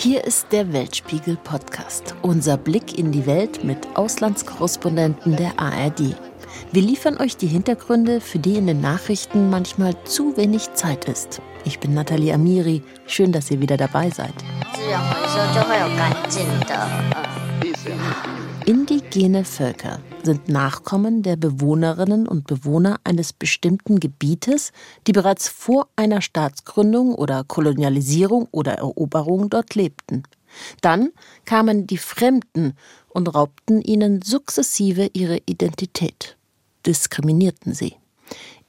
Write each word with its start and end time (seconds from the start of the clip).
Hier 0.00 0.22
ist 0.22 0.52
der 0.52 0.72
Weltspiegel 0.72 1.36
Podcast, 1.42 2.14
unser 2.22 2.56
Blick 2.56 2.96
in 2.96 3.10
die 3.10 3.26
Welt 3.26 3.64
mit 3.64 3.78
Auslandskorrespondenten 3.96 5.34
der 5.34 5.58
ARD. 5.58 6.14
Wir 6.70 6.82
liefern 6.82 7.20
euch 7.20 7.36
die 7.36 7.48
Hintergründe, 7.48 8.20
für 8.20 8.38
die 8.38 8.54
in 8.58 8.68
den 8.68 8.80
Nachrichten 8.80 9.50
manchmal 9.50 9.96
zu 10.04 10.36
wenig 10.36 10.72
Zeit 10.74 11.06
ist. 11.06 11.42
Ich 11.64 11.80
bin 11.80 11.94
Nathalie 11.94 12.32
Amiri. 12.32 12.80
Schön, 13.08 13.32
dass 13.32 13.50
ihr 13.50 13.60
wieder 13.60 13.76
dabei 13.76 14.08
seid. 14.10 14.34
Indigene 19.08 19.46
Völker 19.46 20.02
sind 20.22 20.50
Nachkommen 20.50 21.22
der 21.22 21.36
Bewohnerinnen 21.36 22.28
und 22.28 22.46
Bewohner 22.46 23.00
eines 23.04 23.32
bestimmten 23.32 24.00
Gebietes, 24.00 24.70
die 25.06 25.12
bereits 25.12 25.48
vor 25.48 25.88
einer 25.96 26.20
Staatsgründung 26.20 27.14
oder 27.14 27.42
Kolonialisierung 27.42 28.48
oder 28.50 28.74
Eroberung 28.74 29.48
dort 29.48 29.74
lebten. 29.74 30.24
Dann 30.82 31.12
kamen 31.46 31.86
die 31.86 31.96
Fremden 31.96 32.74
und 33.08 33.34
raubten 33.34 33.80
ihnen 33.80 34.20
sukzessive 34.20 35.08
ihre 35.14 35.38
Identität, 35.46 36.36
diskriminierten 36.84 37.72
sie. 37.72 37.96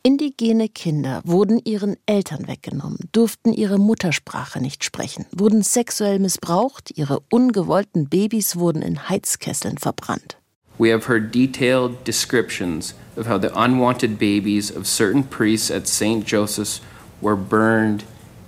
Indigene 0.02 0.70
Kinder 0.70 1.22
wurden 1.26 1.60
ihren 1.66 1.98
Eltern 2.06 2.48
weggenommen, 2.48 3.10
durften 3.12 3.52
ihre 3.52 3.78
Muttersprache 3.78 4.62
nicht 4.62 4.86
sprechen, 4.86 5.26
wurden 5.36 5.62
sexuell 5.62 6.20
missbraucht, 6.20 6.98
ihre 6.98 7.20
ungewollten 7.30 8.08
Babys 8.08 8.56
wurden 8.56 8.82
in 8.82 9.10
Heizkesseln 9.10 9.78
verbrannt. 9.78 10.38
We 10.78 10.94
have 10.94 11.10
heard 11.10 11.36
detailed 11.36 12.08
descriptions 12.08 12.96
of 13.18 13.28
how 13.28 13.38
the 13.38 13.52
unwanted 13.54 14.18
babies 14.18 14.72
of 14.72 14.88
certain 14.88 15.26
priests 15.26 15.70
at 15.70 15.88
St. 15.88 16.26
Joseph's 16.26 16.80
were 17.22 17.36
burned 17.36 18.06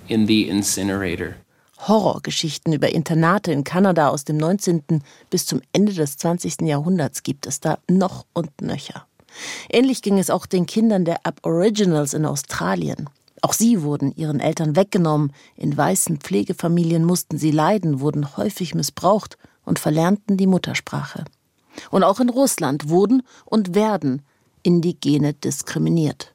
in 0.08 0.26
the 0.26 0.48
incinerator. 0.48 1.34
Horrorgeschichten 1.86 2.72
über 2.72 2.94
Internate 2.94 3.52
in 3.52 3.64
Kanada 3.64 4.08
aus 4.08 4.24
dem 4.24 4.38
19. 4.38 5.02
bis 5.28 5.44
zum 5.44 5.60
Ende 5.72 5.92
des 5.92 6.16
20. 6.16 6.62
Jahrhunderts 6.62 7.22
gibt 7.22 7.46
es 7.46 7.60
da 7.60 7.78
noch 7.90 8.24
und 8.32 8.62
nöcher. 8.62 9.06
Ähnlich 9.70 10.02
ging 10.02 10.18
es 10.18 10.30
auch 10.30 10.46
den 10.46 10.66
Kindern 10.66 11.04
der 11.04 11.26
Aboriginals 11.26 12.14
in 12.14 12.26
Australien. 12.26 13.08
Auch 13.42 13.52
sie 13.52 13.82
wurden 13.82 14.14
ihren 14.14 14.38
Eltern 14.38 14.76
weggenommen, 14.76 15.32
in 15.56 15.76
weißen 15.76 16.18
Pflegefamilien 16.18 17.04
mussten 17.04 17.38
sie 17.38 17.50
leiden, 17.50 18.00
wurden 18.00 18.36
häufig 18.36 18.74
missbraucht 18.74 19.36
und 19.64 19.80
verlernten 19.80 20.36
die 20.36 20.46
Muttersprache. 20.46 21.24
Und 21.90 22.04
auch 22.04 22.20
in 22.20 22.28
Russland 22.28 22.88
wurden 22.88 23.22
und 23.44 23.74
werden 23.74 24.22
Indigene 24.62 25.34
diskriminiert. 25.34 26.34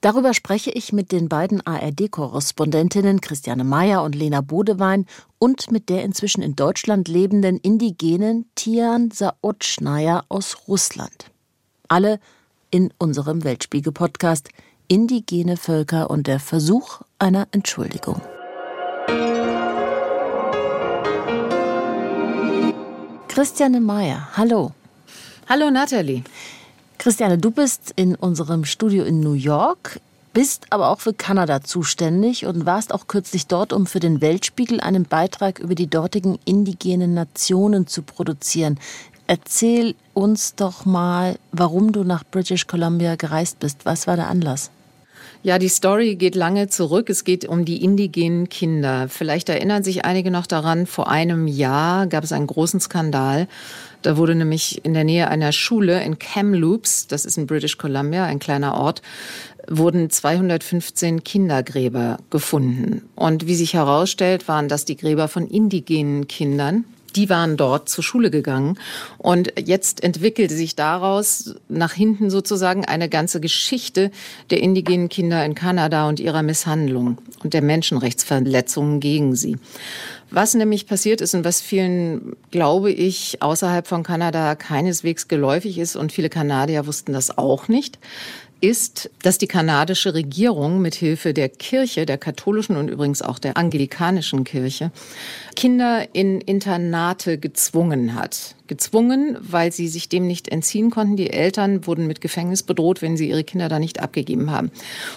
Darüber 0.00 0.34
spreche 0.34 0.70
ich 0.70 0.92
mit 0.92 1.12
den 1.12 1.28
beiden 1.28 1.64
ARD-Korrespondentinnen 1.64 3.20
Christiane 3.20 3.64
Meyer 3.64 4.02
und 4.02 4.14
Lena 4.14 4.40
Bodewein 4.40 5.06
und 5.38 5.70
mit 5.70 5.88
der 5.88 6.02
inzwischen 6.02 6.42
in 6.42 6.56
Deutschland 6.56 7.06
lebenden 7.06 7.58
Indigenen 7.58 8.46
Tian 8.54 9.10
Saotschnaya 9.10 10.24
aus 10.28 10.56
Russland 10.66 11.30
alle 11.90 12.20
in 12.70 12.92
unserem 12.98 13.44
Weltspiegel-Podcast 13.44 14.48
Indigene 14.88 15.56
Völker 15.56 16.10
und 16.10 16.26
der 16.26 16.40
Versuch 16.40 17.00
einer 17.18 17.46
Entschuldigung. 17.52 18.20
Christiane 23.28 23.80
Meyer, 23.80 24.28
hallo. 24.36 24.72
Hallo 25.48 25.70
Nathalie. 25.70 26.22
Christiane, 26.98 27.38
du 27.38 27.50
bist 27.50 27.92
in 27.96 28.14
unserem 28.14 28.64
Studio 28.64 29.04
in 29.04 29.20
New 29.20 29.32
York, 29.32 30.00
bist 30.32 30.66
aber 30.70 30.90
auch 30.90 31.00
für 31.00 31.14
Kanada 31.14 31.62
zuständig 31.62 32.46
und 32.46 32.66
warst 32.66 32.92
auch 32.92 33.06
kürzlich 33.06 33.46
dort, 33.46 33.72
um 33.72 33.86
für 33.86 34.00
den 34.00 34.20
Weltspiegel 34.20 34.80
einen 34.80 35.04
Beitrag 35.04 35.58
über 35.58 35.74
die 35.74 35.88
dortigen 35.88 36.38
indigenen 36.44 37.14
Nationen 37.14 37.86
zu 37.86 38.02
produzieren. 38.02 38.78
Erzähl 39.28 39.94
uns 40.20 40.54
doch 40.54 40.84
mal, 40.84 41.36
warum 41.50 41.92
du 41.92 42.04
nach 42.04 42.24
British 42.30 42.66
Columbia 42.66 43.16
gereist 43.16 43.58
bist. 43.58 43.86
Was 43.86 44.06
war 44.06 44.16
der 44.16 44.28
Anlass? 44.28 44.70
Ja, 45.42 45.58
die 45.58 45.68
Story 45.68 46.16
geht 46.16 46.34
lange 46.34 46.68
zurück. 46.68 47.08
Es 47.08 47.24
geht 47.24 47.46
um 47.46 47.64
die 47.64 47.82
indigenen 47.82 48.50
Kinder. 48.50 49.08
Vielleicht 49.08 49.48
erinnern 49.48 49.82
sich 49.82 50.04
einige 50.04 50.30
noch 50.30 50.46
daran, 50.46 50.86
vor 50.86 51.08
einem 51.08 51.46
Jahr 51.46 52.06
gab 52.06 52.24
es 52.24 52.32
einen 52.32 52.46
großen 52.46 52.78
Skandal. 52.80 53.48
Da 54.02 54.18
wurde 54.18 54.34
nämlich 54.34 54.84
in 54.84 54.92
der 54.92 55.04
Nähe 55.04 55.28
einer 55.28 55.52
Schule 55.52 56.02
in 56.02 56.18
Kamloops, 56.18 57.06
das 57.06 57.24
ist 57.24 57.38
in 57.38 57.46
British 57.46 57.78
Columbia, 57.78 58.26
ein 58.26 58.38
kleiner 58.38 58.74
Ort, 58.74 59.00
wurden 59.66 60.10
215 60.10 61.24
Kindergräber 61.24 62.18
gefunden. 62.28 63.08
Und 63.14 63.46
wie 63.46 63.54
sich 63.54 63.72
herausstellt, 63.72 64.46
waren 64.46 64.68
das 64.68 64.84
die 64.84 64.96
Gräber 64.96 65.28
von 65.28 65.46
indigenen 65.46 66.28
Kindern, 66.28 66.84
die 67.16 67.28
waren 67.28 67.56
dort 67.56 67.88
zur 67.88 68.04
Schule 68.04 68.30
gegangen. 68.30 68.78
Und 69.18 69.52
jetzt 69.58 70.02
entwickelte 70.02 70.54
sich 70.54 70.76
daraus 70.76 71.54
nach 71.68 71.92
hinten 71.92 72.30
sozusagen 72.30 72.84
eine 72.84 73.08
ganze 73.08 73.40
Geschichte 73.40 74.10
der 74.50 74.62
indigenen 74.62 75.08
Kinder 75.08 75.44
in 75.44 75.54
Kanada 75.54 76.08
und 76.08 76.20
ihrer 76.20 76.42
Misshandlung 76.42 77.18
und 77.42 77.54
der 77.54 77.62
Menschenrechtsverletzungen 77.62 79.00
gegen 79.00 79.34
sie. 79.34 79.56
Was 80.30 80.54
nämlich 80.54 80.86
passiert 80.86 81.20
ist 81.20 81.34
und 81.34 81.44
was 81.44 81.60
vielen, 81.60 82.36
glaube 82.52 82.92
ich, 82.92 83.42
außerhalb 83.42 83.86
von 83.86 84.04
Kanada 84.04 84.54
keineswegs 84.54 85.26
geläufig 85.26 85.78
ist 85.78 85.96
und 85.96 86.12
viele 86.12 86.28
Kanadier 86.28 86.86
wussten 86.86 87.12
das 87.12 87.36
auch 87.36 87.66
nicht, 87.66 87.98
ist, 88.60 89.10
dass 89.22 89.38
die 89.38 89.46
kanadische 89.46 90.14
Regierung 90.14 90.80
mit 90.80 90.94
Hilfe 90.94 91.32
der 91.34 91.48
Kirche, 91.48 92.06
der 92.06 92.18
katholischen 92.18 92.76
und 92.76 92.88
übrigens 92.88 93.22
auch 93.22 93.38
der 93.38 93.56
anglikanischen 93.56 94.44
Kirche, 94.44 94.90
Kinder 95.56 96.06
in 96.14 96.40
Internate 96.40 97.38
gezwungen 97.38 98.14
hat. 98.14 98.54
Gezwungen, 98.66 99.36
weil 99.40 99.72
sie 99.72 99.88
sich 99.88 100.08
dem 100.08 100.26
nicht 100.26 100.48
entziehen 100.48 100.90
konnten. 100.90 101.16
Die 101.16 101.30
Eltern 101.30 101.86
wurden 101.86 102.06
mit 102.06 102.20
Gefängnis 102.20 102.62
bedroht, 102.62 103.02
wenn 103.02 103.16
sie 103.16 103.28
ihre 103.28 103.44
Kinder 103.44 103.68
da 103.68 103.78
nicht 103.78 104.00
abgegeben 104.00 104.50
haben. 104.50 104.70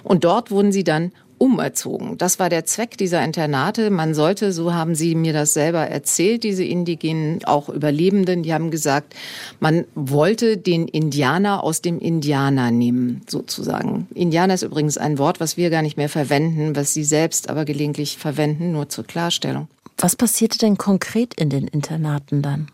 Und 0.04 0.24
dort 0.24 0.50
wurden 0.50 0.72
sie 0.72 0.84
dann 0.84 1.12
umerzogen. 1.44 2.18
Das 2.18 2.40
war 2.40 2.50
der 2.50 2.66
Zweck 2.66 2.98
dieser 2.98 3.22
Internate. 3.22 3.90
Man 3.90 4.14
sollte, 4.14 4.54
so 4.54 4.74
haben 4.74 4.96
sie 4.96 5.14
mir 5.14 5.34
das 5.34 5.54
selber 5.54 5.80
erzählt, 5.80 6.44
diese 6.44 6.64
indigenen, 6.64 7.44
auch 7.44 7.68
Überlebenden, 7.68 8.44
die 8.44 8.54
haben 8.54 8.72
gesagt, 8.72 9.14
man 9.60 9.84
wollte 9.94 10.56
den 10.56 10.88
Indianer 10.88 11.62
aus 11.62 11.82
dem 11.82 12.00
Indianer 12.00 12.72
nehmen, 12.72 13.24
sozusagen. 13.28 14.08
Indianer 14.14 14.54
ist 14.54 14.64
übrigens 14.64 14.98
ein 14.98 15.18
Wort, 15.18 15.42
was 15.42 15.58
wir 15.58 15.70
gar 15.70 15.82
nicht 15.82 15.98
mehr 15.98 16.08
verwenden, 16.08 16.78
was 16.78 16.94
sie 16.94 17.04
selbst 17.04 17.50
aber 17.50 17.66
gelegentlich 17.66 18.18
verwenden, 18.18 18.72
nur 18.72 18.88
zur 18.88 19.04
Klarstellung. 19.04 19.68
Was 19.98 20.16
passierte 20.16 20.60
denn 20.60 20.78
konkret 20.78 21.34
in 21.34 21.50
den 21.50 21.68
Internaten 21.68 22.42
dann? 22.42 22.70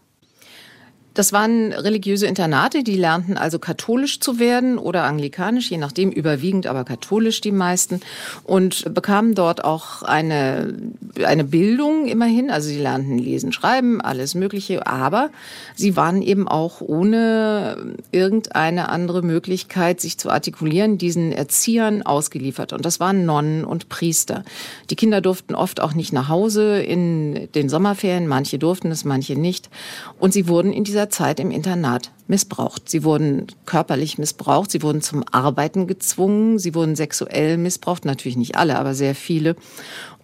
Das 1.19 1.34
waren 1.34 1.74
religiöse 1.74 2.28
Internate, 2.28 2.81
die 2.81 2.96
lernten 2.96 3.35
also 3.35 3.59
katholisch 3.59 4.22
zu 4.22 4.40
werden 4.40 4.78
oder 4.78 5.03
anglikanisch, 5.03 5.69
je 5.69 5.78
nachdem, 5.78 6.12
überwiegend 6.12 6.66
aber 6.66 6.85
katholisch 6.85 7.41
die 7.41 7.52
meisten 7.52 8.00
und 8.46 8.94
bekamen 8.94 9.35
dort 9.35 9.66
auch 9.66 10.02
eine, 10.02 10.74
eine 11.22 11.44
Bildung 11.44 12.07
immerhin. 12.07 12.50
Also 12.50 12.69
sie 12.69 12.78
lernten 12.78 13.18
lesen, 13.18 13.52
schreiben, 13.52 14.00
alles 14.00 14.34
Mögliche, 14.34 14.88
aber 14.88 15.30
sie 15.75 15.97
waren 15.97 16.22
eben 16.22 16.47
auch 16.47 16.80
ohne 16.80 17.97
irgendeine 18.13 18.88
andere 18.88 19.22
Möglichkeit, 19.22 20.00
sich 20.00 20.18
zu 20.18 20.30
artikulieren, 20.30 20.97
diesen 20.97 21.34
Erziehern 21.34 22.01
ausgeliefert. 22.01 22.72
Und 22.72 22.86
das 22.86 23.01
waren 23.01 23.25
Nonnen 23.25 23.66
und 23.66 23.90
Priester. 23.90 24.46
Die 24.90 24.96
Kinder 24.96 25.19
durften 25.19 25.53
oft 25.53 25.81
auch 25.81 25.96
nicht 25.96 26.13
nach 26.13 26.30
Hause 26.30 26.81
in 26.81 27.50
den 27.56 27.68
Sommerferien, 27.68 28.25
manche 28.25 28.57
durften 28.57 28.90
es, 28.90 29.03
manche 29.03 29.36
nicht. 29.36 29.69
Und 30.18 30.31
sie 30.31 30.47
wurden 30.47 30.72
in 30.72 30.86
dieser 30.86 31.09
Zeit 31.09 31.40
im 31.40 31.52
Internat 31.52 32.12
missbraucht. 32.28 32.90
Sie 32.90 33.03
wurden 33.03 33.47
körperlich 33.66 34.18
missbraucht, 34.18 34.72
sie 34.72 34.81
wurden 34.81 35.02
zum 35.02 35.24
Arbeiten 35.31 35.88
gezwungen, 35.88 36.59
sie 36.59 36.75
wurden 36.75 36.96
sexuell 36.96 37.58
missbraucht, 37.58 38.06
natürlich 38.06 38.38
nicht 38.38 38.56
alle, 38.56 38.78
aber 38.78 38.94
sehr 38.94 39.16
viele. 39.16 39.56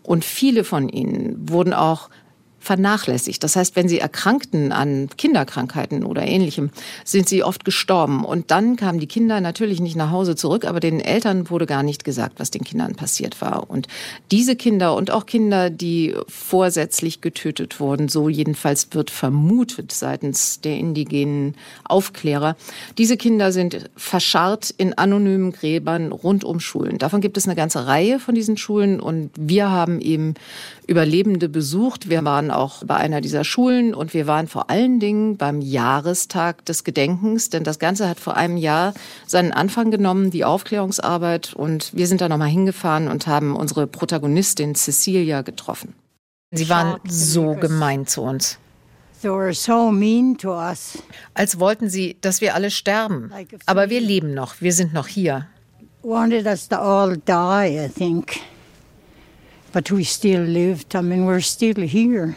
Und 0.03 0.23
viele 0.23 0.63
von 0.63 0.87
ihnen 0.89 1.49
wurden 1.49 1.73
auch 1.73 2.09
vernachlässigt. 2.65 3.43
Das 3.43 3.55
heißt, 3.55 3.75
wenn 3.75 3.87
sie 3.87 3.99
erkrankten 3.99 4.71
an 4.71 5.09
Kinderkrankheiten 5.17 6.03
oder 6.03 6.23
ähnlichem, 6.23 6.71
sind 7.03 7.29
sie 7.29 7.43
oft 7.43 7.63
gestorben. 7.63 8.25
Und 8.25 8.51
dann 8.51 8.75
kamen 8.75 8.99
die 8.99 9.07
Kinder 9.07 9.39
natürlich 9.39 9.79
nicht 9.79 9.95
nach 9.95 10.11
Hause 10.11 10.35
zurück, 10.35 10.65
aber 10.65 10.79
den 10.79 10.99
Eltern 10.99 11.49
wurde 11.49 11.67
gar 11.67 11.83
nicht 11.83 12.03
gesagt, 12.03 12.39
was 12.39 12.51
den 12.51 12.63
Kindern 12.63 12.95
passiert 12.95 13.39
war. 13.39 13.69
Und 13.69 13.87
diese 14.31 14.55
Kinder 14.55 14.95
und 14.95 15.11
auch 15.11 15.25
Kinder, 15.25 15.69
die 15.69 16.15
vorsätzlich 16.27 17.21
getötet 17.21 17.79
wurden, 17.79 18.09
so 18.09 18.29
jedenfalls 18.29 18.87
wird 18.91 19.11
vermutet 19.11 19.91
seitens 19.91 20.59
der 20.61 20.77
indigenen 20.77 21.55
Aufklärer, 21.83 22.55
diese 22.97 23.15
Kinder 23.15 23.51
sind 23.51 23.89
verscharrt 23.95 24.73
in 24.75 24.97
anonymen 24.97 25.51
Gräbern 25.51 26.11
rund 26.11 26.43
um 26.43 26.59
Schulen. 26.59 26.97
Davon 26.97 27.21
gibt 27.21 27.37
es 27.37 27.45
eine 27.45 27.55
ganze 27.55 27.85
Reihe 27.85 28.19
von 28.19 28.33
diesen 28.33 28.57
Schulen 28.57 28.99
und 28.99 29.29
wir 29.37 29.69
haben 29.69 30.01
eben 30.01 30.33
Überlebende 30.87 31.49
besucht. 31.49 32.09
Wir 32.09 32.23
waren 32.25 32.51
auch 32.57 32.83
bei 32.85 32.95
einer 32.95 33.21
dieser 33.21 33.43
Schulen 33.43 33.93
und 33.93 34.13
wir 34.13 34.27
waren 34.27 34.47
vor 34.47 34.69
allen 34.69 34.99
Dingen 34.99 35.37
beim 35.37 35.61
Jahrestag 35.61 36.65
des 36.65 36.83
Gedenkens, 36.83 37.49
denn 37.49 37.63
das 37.63 37.79
Ganze 37.79 38.09
hat 38.09 38.19
vor 38.19 38.35
einem 38.35 38.57
Jahr 38.57 38.93
seinen 39.27 39.51
Anfang 39.51 39.91
genommen, 39.91 40.31
die 40.31 40.45
Aufklärungsarbeit 40.45 41.53
und 41.53 41.95
wir 41.95 42.07
sind 42.07 42.21
da 42.21 42.29
nochmal 42.29 42.49
hingefahren 42.49 43.07
und 43.07 43.27
haben 43.27 43.55
unsere 43.55 43.87
Protagonistin 43.87 44.75
Cecilia 44.75 45.41
getroffen. 45.41 45.93
Sie 46.51 46.69
waren 46.69 46.99
so 47.07 47.53
gemein 47.53 48.07
zu 48.07 48.21
uns. 48.21 48.57
Als 51.33 51.59
wollten 51.59 51.89
sie, 51.89 52.17
dass 52.21 52.41
wir 52.41 52.55
alle 52.55 52.71
sterben. 52.71 53.31
Aber 53.65 53.89
wir 53.89 53.99
leben 53.99 54.33
noch, 54.33 54.61
wir 54.61 54.73
sind 54.73 54.93
noch 54.93 55.07
hier. 55.07 55.47
Wanted 56.03 56.45
us 56.45 56.67
to 56.67 56.75
all 56.75 57.17
die, 57.17 57.85
I 57.85 57.89
think. 57.89 58.39
But 59.75 59.91
we 59.91 60.05
still 60.05 60.39
lived. 60.39 60.95
I 60.95 61.01
mean, 61.01 61.25
we're 61.25 61.41
still 61.41 61.85
here. 61.85 62.33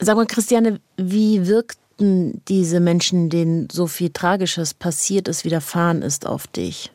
Sag 0.00 0.16
mal, 0.16 0.26
Christiane, 0.26 0.80
wie 0.96 1.46
wirkten 1.46 2.42
diese 2.48 2.80
Menschen, 2.80 3.30
denen 3.30 3.68
so 3.70 3.86
viel 3.86 4.10
Tragisches 4.10 4.74
passiert 4.74 5.28
ist, 5.28 5.44
widerfahren 5.44 6.02
ist, 6.02 6.26
auf 6.26 6.48
dich? 6.48 6.90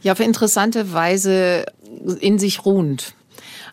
Ja, 0.00 0.12
auf 0.12 0.20
interessante 0.20 0.94
Weise 0.94 1.66
in 2.20 2.38
sich 2.38 2.64
ruhend. 2.64 3.12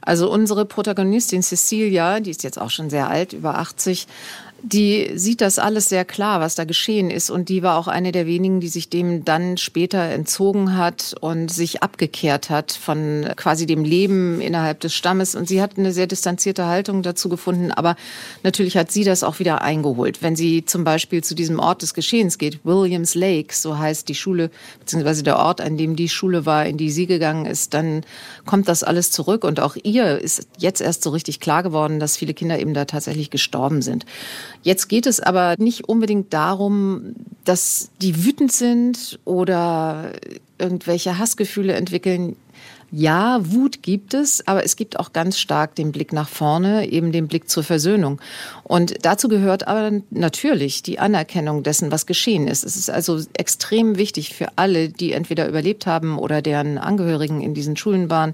Also 0.01 0.29
unsere 0.29 0.65
Protagonistin 0.65 1.41
Cecilia, 1.41 2.19
die 2.19 2.31
ist 2.31 2.43
jetzt 2.43 2.59
auch 2.59 2.69
schon 2.69 2.89
sehr 2.89 3.07
alt, 3.07 3.31
über 3.31 3.59
80, 3.59 4.07
die 4.63 5.11
sieht 5.15 5.41
das 5.41 5.59
alles 5.59 5.89
sehr 5.89 6.05
klar, 6.05 6.39
was 6.39 6.55
da 6.55 6.65
geschehen 6.65 7.09
ist. 7.09 7.29
Und 7.29 7.49
die 7.49 7.63
war 7.63 7.77
auch 7.77 7.87
eine 7.87 8.11
der 8.11 8.27
wenigen, 8.27 8.59
die 8.59 8.67
sich 8.67 8.89
dem 8.89 9.25
dann 9.25 9.57
später 9.57 9.99
entzogen 9.99 10.77
hat 10.77 11.15
und 11.19 11.49
sich 11.51 11.81
abgekehrt 11.81 12.49
hat 12.49 12.71
von 12.71 13.27
quasi 13.35 13.65
dem 13.65 13.83
Leben 13.83 14.39
innerhalb 14.39 14.79
des 14.79 14.93
Stammes. 14.93 15.35
Und 15.35 15.47
sie 15.47 15.61
hat 15.61 15.77
eine 15.77 15.91
sehr 15.91 16.07
distanzierte 16.07 16.67
Haltung 16.67 17.01
dazu 17.01 17.27
gefunden. 17.27 17.71
Aber 17.71 17.95
natürlich 18.43 18.77
hat 18.77 18.91
sie 18.91 19.03
das 19.03 19.23
auch 19.23 19.39
wieder 19.39 19.61
eingeholt. 19.61 20.21
Wenn 20.21 20.35
sie 20.35 20.63
zum 20.65 20.83
Beispiel 20.83 21.23
zu 21.23 21.33
diesem 21.33 21.59
Ort 21.59 21.81
des 21.81 21.93
Geschehens 21.93 22.37
geht, 22.37 22.59
Williams 22.63 23.15
Lake, 23.15 23.55
so 23.55 23.77
heißt 23.77 24.07
die 24.09 24.15
Schule, 24.15 24.51
beziehungsweise 24.79 25.23
der 25.23 25.37
Ort, 25.37 25.61
an 25.61 25.77
dem 25.77 25.95
die 25.95 26.09
Schule 26.09 26.45
war, 26.45 26.65
in 26.65 26.77
die 26.77 26.91
sie 26.91 27.07
gegangen 27.07 27.45
ist, 27.45 27.73
dann 27.73 28.03
kommt 28.45 28.67
das 28.67 28.83
alles 28.83 29.11
zurück. 29.11 29.43
Und 29.43 29.59
auch 29.59 29.75
ihr 29.81 30.19
ist 30.19 30.47
jetzt 30.57 30.81
erst 30.81 31.03
so 31.03 31.09
richtig 31.09 31.39
klar 31.39 31.63
geworden, 31.63 31.99
dass 31.99 32.17
viele 32.17 32.33
Kinder 32.33 32.59
eben 32.59 32.73
da 32.73 32.85
tatsächlich 32.85 33.31
gestorben 33.31 33.81
sind. 33.81 34.05
Jetzt 34.63 34.89
geht 34.89 35.07
es 35.07 35.19
aber 35.19 35.55
nicht 35.57 35.87
unbedingt 35.89 36.33
darum, 36.33 37.15
dass 37.45 37.89
die 38.01 38.23
wütend 38.23 38.51
sind 38.51 39.19
oder 39.25 40.11
irgendwelche 40.59 41.17
Hassgefühle 41.17 41.73
entwickeln. 41.73 42.35
Ja, 42.93 43.39
Wut 43.41 43.83
gibt 43.83 44.13
es, 44.13 44.45
aber 44.45 44.65
es 44.65 44.75
gibt 44.75 44.99
auch 44.99 45.13
ganz 45.13 45.39
stark 45.39 45.75
den 45.75 45.93
Blick 45.93 46.11
nach 46.11 46.27
vorne, 46.27 46.89
eben 46.89 47.13
den 47.13 47.29
Blick 47.29 47.49
zur 47.49 47.63
Versöhnung. 47.63 48.19
Und 48.63 49.05
dazu 49.05 49.29
gehört 49.29 49.65
aber 49.65 50.01
natürlich 50.09 50.83
die 50.83 50.99
Anerkennung 50.99 51.63
dessen, 51.63 51.91
was 51.91 52.05
geschehen 52.05 52.49
ist. 52.49 52.65
Es 52.65 52.75
ist 52.75 52.89
also 52.89 53.21
extrem 53.33 53.97
wichtig 53.97 54.35
für 54.35 54.49
alle, 54.57 54.89
die 54.89 55.13
entweder 55.13 55.47
überlebt 55.47 55.85
haben 55.85 56.19
oder 56.19 56.41
deren 56.41 56.77
Angehörigen 56.77 57.39
in 57.39 57.53
diesen 57.53 57.77
Schulen 57.77 58.09
waren, 58.09 58.33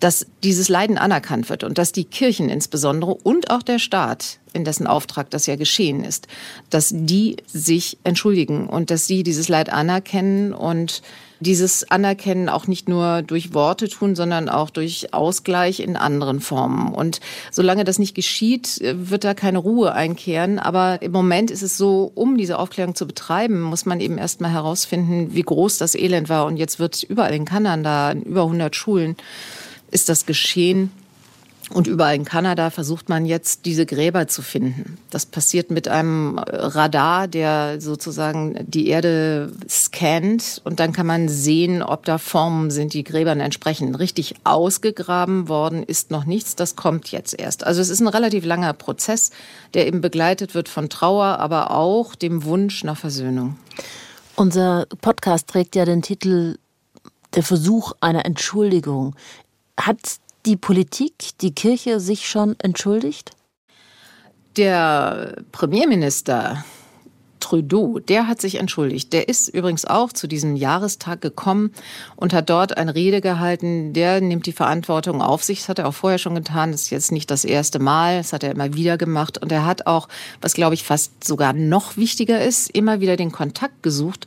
dass 0.00 0.26
dieses 0.42 0.68
Leiden 0.68 0.98
anerkannt 0.98 1.48
wird 1.50 1.62
und 1.62 1.78
dass 1.78 1.92
die 1.92 2.04
Kirchen 2.04 2.48
insbesondere 2.48 3.14
und 3.14 3.50
auch 3.50 3.62
der 3.62 3.78
Staat, 3.78 4.38
in 4.52 4.64
dessen 4.64 4.86
Auftrag 4.86 5.30
das 5.30 5.46
ja 5.46 5.56
geschehen 5.56 6.02
ist, 6.02 6.26
dass 6.70 6.90
die 6.92 7.36
sich 7.46 7.98
entschuldigen 8.02 8.66
und 8.66 8.90
dass 8.90 9.06
sie 9.06 9.22
dieses 9.22 9.48
Leid 9.48 9.70
anerkennen 9.70 10.52
und 10.52 11.02
dieses 11.40 11.90
Anerkennen 11.90 12.48
auch 12.48 12.66
nicht 12.66 12.88
nur 12.88 13.22
durch 13.22 13.54
Worte 13.54 13.88
tun, 13.88 14.14
sondern 14.14 14.48
auch 14.48 14.68
durch 14.68 15.14
Ausgleich 15.14 15.80
in 15.80 15.96
anderen 15.96 16.40
Formen. 16.40 16.92
Und 16.92 17.20
solange 17.50 17.84
das 17.84 17.98
nicht 17.98 18.14
geschieht, 18.14 18.78
wird 18.82 19.24
da 19.24 19.32
keine 19.32 19.58
Ruhe 19.58 19.92
einkehren. 19.94 20.58
Aber 20.58 21.00
im 21.00 21.12
Moment 21.12 21.50
ist 21.50 21.62
es 21.62 21.78
so, 21.78 22.12
um 22.14 22.36
diese 22.36 22.58
Aufklärung 22.58 22.94
zu 22.94 23.06
betreiben, 23.06 23.60
muss 23.62 23.86
man 23.86 24.00
eben 24.00 24.18
erst 24.18 24.42
mal 24.42 24.52
herausfinden, 24.52 25.34
wie 25.34 25.42
groß 25.42 25.78
das 25.78 25.94
Elend 25.94 26.28
war. 26.28 26.44
Und 26.44 26.58
jetzt 26.58 26.78
wird 26.78 27.02
überall 27.02 27.34
in 27.34 27.46
Kanada, 27.46 28.10
in 28.10 28.22
über 28.22 28.42
100 28.42 28.76
Schulen, 28.76 29.16
ist 29.90 30.08
das 30.08 30.26
geschehen. 30.26 30.90
Und 31.72 31.86
überall 31.86 32.16
in 32.16 32.24
Kanada 32.24 32.70
versucht 32.70 33.08
man 33.08 33.26
jetzt, 33.26 33.64
diese 33.64 33.86
Gräber 33.86 34.26
zu 34.26 34.42
finden. 34.42 34.98
Das 35.10 35.24
passiert 35.24 35.70
mit 35.70 35.86
einem 35.86 36.36
Radar, 36.38 37.28
der 37.28 37.80
sozusagen 37.80 38.56
die 38.66 38.88
Erde 38.88 39.52
scannt. 39.68 40.62
Und 40.64 40.80
dann 40.80 40.92
kann 40.92 41.06
man 41.06 41.28
sehen, 41.28 41.84
ob 41.84 42.04
da 42.04 42.18
Formen 42.18 42.72
sind, 42.72 42.92
die 42.92 43.04
Gräbern 43.04 43.38
entsprechen. 43.38 43.94
Richtig 43.94 44.34
ausgegraben 44.42 45.48
worden 45.48 45.84
ist 45.84 46.10
noch 46.10 46.24
nichts. 46.24 46.56
Das 46.56 46.74
kommt 46.74 47.12
jetzt 47.12 47.38
erst. 47.38 47.64
Also 47.64 47.80
es 47.80 47.88
ist 47.88 48.00
ein 48.00 48.08
relativ 48.08 48.44
langer 48.44 48.72
Prozess, 48.72 49.30
der 49.72 49.86
eben 49.86 50.00
begleitet 50.00 50.56
wird 50.56 50.68
von 50.68 50.88
Trauer, 50.88 51.38
aber 51.38 51.70
auch 51.70 52.16
dem 52.16 52.42
Wunsch 52.42 52.82
nach 52.82 52.96
Versöhnung. 52.96 53.56
Unser 54.34 54.86
Podcast 55.00 55.46
trägt 55.46 55.76
ja 55.76 55.84
den 55.84 56.02
Titel 56.02 56.58
der 57.34 57.44
Versuch 57.44 57.92
einer 58.00 58.24
Entschuldigung. 58.24 59.14
Hat 59.80 60.18
die 60.46 60.56
Politik, 60.56 61.38
die 61.40 61.54
Kirche 61.54 62.00
sich 62.00 62.28
schon 62.28 62.56
entschuldigt? 62.60 63.30
Der 64.56 65.36
Premierminister 65.52 66.64
Trudeau, 67.40 67.98
der 67.98 68.26
hat 68.26 68.40
sich 68.40 68.56
entschuldigt. 68.56 69.12
Der 69.12 69.28
ist 69.28 69.48
übrigens 69.48 69.84
auch 69.86 70.12
zu 70.12 70.26
diesem 70.26 70.54
Jahrestag 70.54 71.20
gekommen 71.20 71.72
und 72.14 72.32
hat 72.32 72.50
dort 72.50 72.76
eine 72.76 72.94
Rede 72.94 73.20
gehalten. 73.20 73.92
Der 73.92 74.20
nimmt 74.20 74.46
die 74.46 74.52
Verantwortung 74.52 75.22
auf 75.22 75.42
sich. 75.42 75.60
Das 75.60 75.68
hat 75.70 75.78
er 75.78 75.88
auch 75.88 75.94
vorher 75.94 76.18
schon 76.18 76.34
getan. 76.34 76.72
Das 76.72 76.82
ist 76.82 76.90
jetzt 76.90 77.12
nicht 77.12 77.30
das 77.30 77.44
erste 77.44 77.78
Mal. 77.78 78.18
Das 78.18 78.32
hat 78.32 78.44
er 78.44 78.52
immer 78.52 78.74
wieder 78.74 78.98
gemacht. 78.98 79.38
Und 79.38 79.50
er 79.50 79.64
hat 79.64 79.86
auch, 79.86 80.08
was 80.40 80.54
glaube 80.54 80.74
ich 80.74 80.84
fast 80.84 81.24
sogar 81.24 81.52
noch 81.52 81.96
wichtiger 81.96 82.40
ist, 82.40 82.70
immer 82.70 83.00
wieder 83.00 83.16
den 83.16 83.32
Kontakt 83.32 83.82
gesucht 83.82 84.26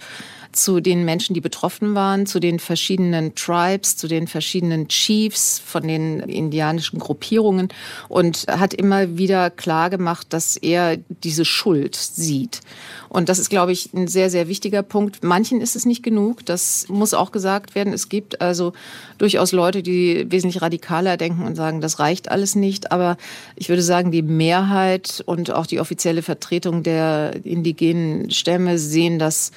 zu 0.53 0.79
den 0.79 1.03
Menschen, 1.05 1.33
die 1.33 1.41
betroffen 1.41 1.95
waren, 1.95 2.25
zu 2.25 2.39
den 2.39 2.59
verschiedenen 2.59 3.35
Tribes, 3.35 3.97
zu 3.97 4.07
den 4.07 4.27
verschiedenen 4.27 4.87
Chiefs 4.87 5.59
von 5.59 5.87
den 5.87 6.21
indianischen 6.21 6.99
Gruppierungen 6.99 7.69
und 8.07 8.45
hat 8.47 8.73
immer 8.73 9.17
wieder 9.17 9.49
klar 9.49 9.89
gemacht, 9.89 10.27
dass 10.29 10.55
er 10.55 10.97
diese 11.09 11.45
Schuld 11.45 11.95
sieht. 11.95 12.61
Und 13.09 13.29
das 13.29 13.37
ist, 13.37 13.49
glaube 13.49 13.71
ich, 13.71 13.93
ein 13.93 14.07
sehr, 14.07 14.29
sehr 14.29 14.47
wichtiger 14.47 14.81
Punkt. 14.81 15.23
Manchen 15.23 15.61
ist 15.61 15.75
es 15.75 15.85
nicht 15.85 16.01
genug. 16.01 16.45
Das 16.45 16.87
muss 16.89 17.13
auch 17.13 17.31
gesagt 17.31 17.75
werden. 17.75 17.93
Es 17.93 18.09
gibt 18.09 18.41
also 18.41 18.73
durchaus 19.19 19.51
Leute, 19.51 19.83
die 19.83 20.25
wesentlich 20.31 20.61
radikaler 20.61 21.17
denken 21.17 21.45
und 21.45 21.55
sagen, 21.55 21.79
das 21.79 21.99
reicht 21.99 22.31
alles 22.31 22.55
nicht. 22.55 22.91
Aber 22.91 23.17
ich 23.55 23.69
würde 23.69 23.83
sagen, 23.83 24.11
die 24.11 24.23
Mehrheit 24.23 25.21
und 25.25 25.51
auch 25.51 25.67
die 25.67 25.79
offizielle 25.79 26.23
Vertretung 26.23 26.81
der 26.81 27.35
indigenen 27.43 28.31
Stämme 28.31 28.79
sehen 28.79 29.19
das 29.19 29.51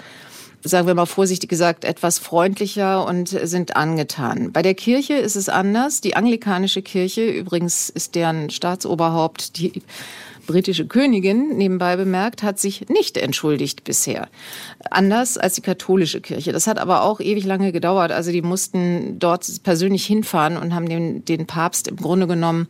sagen 0.63 0.87
wir 0.87 0.95
mal 0.95 1.07
vorsichtig 1.07 1.49
gesagt, 1.49 1.85
etwas 1.85 2.19
freundlicher 2.19 3.07
und 3.07 3.29
sind 3.29 3.77
angetan. 3.77 4.53
Bei 4.53 4.63
der 4.63 4.75
Kirche 4.75 5.15
ist 5.15 5.37
es 5.37 5.49
anders. 5.49 6.01
Die 6.01 6.17
anglikanische 6.17 6.83
Kirche, 6.83 7.27
übrigens 7.27 7.89
ist 7.89 8.15
deren 8.15 8.51
Staatsoberhaupt 8.51 9.59
die 9.59 9.83
britische 10.47 10.87
Königin, 10.87 11.57
nebenbei 11.57 11.97
bemerkt, 11.97 12.43
hat 12.43 12.59
sich 12.59 12.89
nicht 12.89 13.17
entschuldigt 13.17 13.85
bisher. 13.85 14.29
Anders 14.91 15.37
als 15.37 15.55
die 15.55 15.61
katholische 15.61 16.21
Kirche. 16.21 16.53
Das 16.53 16.67
hat 16.67 16.79
aber 16.79 17.03
auch 17.03 17.21
ewig 17.21 17.45
lange 17.45 17.73
gedauert. 17.73 18.13
Also 18.13 18.31
die 18.31 18.43
mussten 18.43 19.19
dort 19.19 19.47
persönlich 19.65 20.07
hinfahren 20.07 20.57
und 20.57 20.75
haben 20.75 20.89
den, 20.89 21.25
den 21.25 21.47
Papst 21.47 21.89
im 21.89 21.97
Grunde 21.97 22.27
genommen 22.27 22.69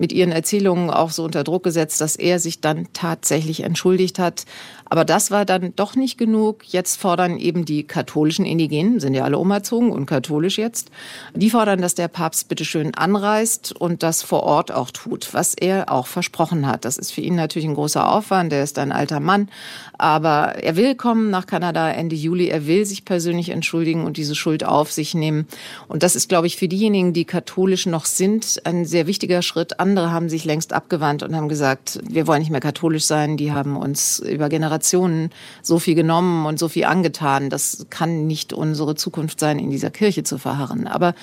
mit 0.00 0.12
ihren 0.12 0.32
Erzählungen 0.32 0.88
auch 0.88 1.10
so 1.10 1.24
unter 1.24 1.44
Druck 1.44 1.62
gesetzt, 1.62 2.00
dass 2.00 2.16
er 2.16 2.38
sich 2.38 2.62
dann 2.62 2.88
tatsächlich 2.94 3.62
entschuldigt 3.62 4.18
hat. 4.18 4.46
Aber 4.86 5.04
das 5.04 5.30
war 5.30 5.44
dann 5.44 5.72
doch 5.76 5.94
nicht 5.94 6.18
genug. 6.18 6.64
Jetzt 6.66 7.00
fordern 7.00 7.38
eben 7.38 7.64
die 7.64 7.84
katholischen 7.84 8.44
Indigenen, 8.44 8.98
sind 8.98 9.14
ja 9.14 9.22
alle 9.22 9.38
umerzogen 9.38 9.92
und 9.92 10.06
katholisch 10.06 10.58
jetzt, 10.58 10.90
die 11.34 11.50
fordern, 11.50 11.80
dass 11.80 11.94
der 11.94 12.08
Papst 12.08 12.48
bitteschön 12.48 12.94
anreist 12.94 13.72
und 13.72 14.02
das 14.02 14.22
vor 14.22 14.42
Ort 14.42 14.72
auch 14.72 14.90
tut, 14.90 15.32
was 15.32 15.54
er 15.54 15.92
auch 15.92 16.08
versprochen 16.08 16.66
hat. 16.66 16.84
Das 16.84 16.96
ist 16.96 17.12
für 17.12 17.20
ihn 17.20 17.36
natürlich 17.36 17.68
ein 17.68 17.74
großer 17.74 18.10
Aufwand. 18.10 18.52
Er 18.52 18.64
ist 18.64 18.78
ein 18.78 18.90
alter 18.90 19.20
Mann. 19.20 19.48
Aber 19.96 20.56
er 20.56 20.76
will 20.76 20.94
kommen 20.94 21.30
nach 21.30 21.46
Kanada 21.46 21.90
Ende 21.90 22.16
Juli. 22.16 22.48
Er 22.48 22.66
will 22.66 22.86
sich 22.86 23.04
persönlich 23.04 23.50
entschuldigen 23.50 24.04
und 24.06 24.16
diese 24.16 24.34
Schuld 24.34 24.64
auf 24.64 24.90
sich 24.90 25.14
nehmen. 25.14 25.46
Und 25.88 26.02
das 26.02 26.16
ist, 26.16 26.28
glaube 26.28 26.46
ich, 26.46 26.56
für 26.56 26.68
diejenigen, 26.68 27.12
die 27.12 27.26
katholisch 27.26 27.86
noch 27.86 28.06
sind, 28.06 28.62
ein 28.64 28.86
sehr 28.86 29.06
wichtiger 29.06 29.42
Schritt. 29.42 29.78
Andere 29.90 30.12
haben 30.12 30.28
sich 30.28 30.44
längst 30.44 30.72
abgewandt 30.72 31.24
und 31.24 31.34
haben 31.34 31.48
gesagt, 31.48 31.98
wir 32.08 32.28
wollen 32.28 32.38
nicht 32.38 32.52
mehr 32.52 32.60
katholisch 32.60 33.06
sein. 33.06 33.36
Die 33.36 33.50
haben 33.50 33.76
uns 33.76 34.20
über 34.20 34.48
Generationen 34.48 35.30
so 35.62 35.80
viel 35.80 35.96
genommen 35.96 36.46
und 36.46 36.60
so 36.60 36.68
viel 36.68 36.84
angetan. 36.84 37.50
Das 37.50 37.86
kann 37.90 38.28
nicht 38.28 38.52
unsere 38.52 38.94
Zukunft 38.94 39.40
sein, 39.40 39.58
in 39.58 39.68
dieser 39.70 39.90
Kirche 39.90 40.22
zu 40.22 40.38
verharren. 40.38 40.86
Aber 40.86 41.14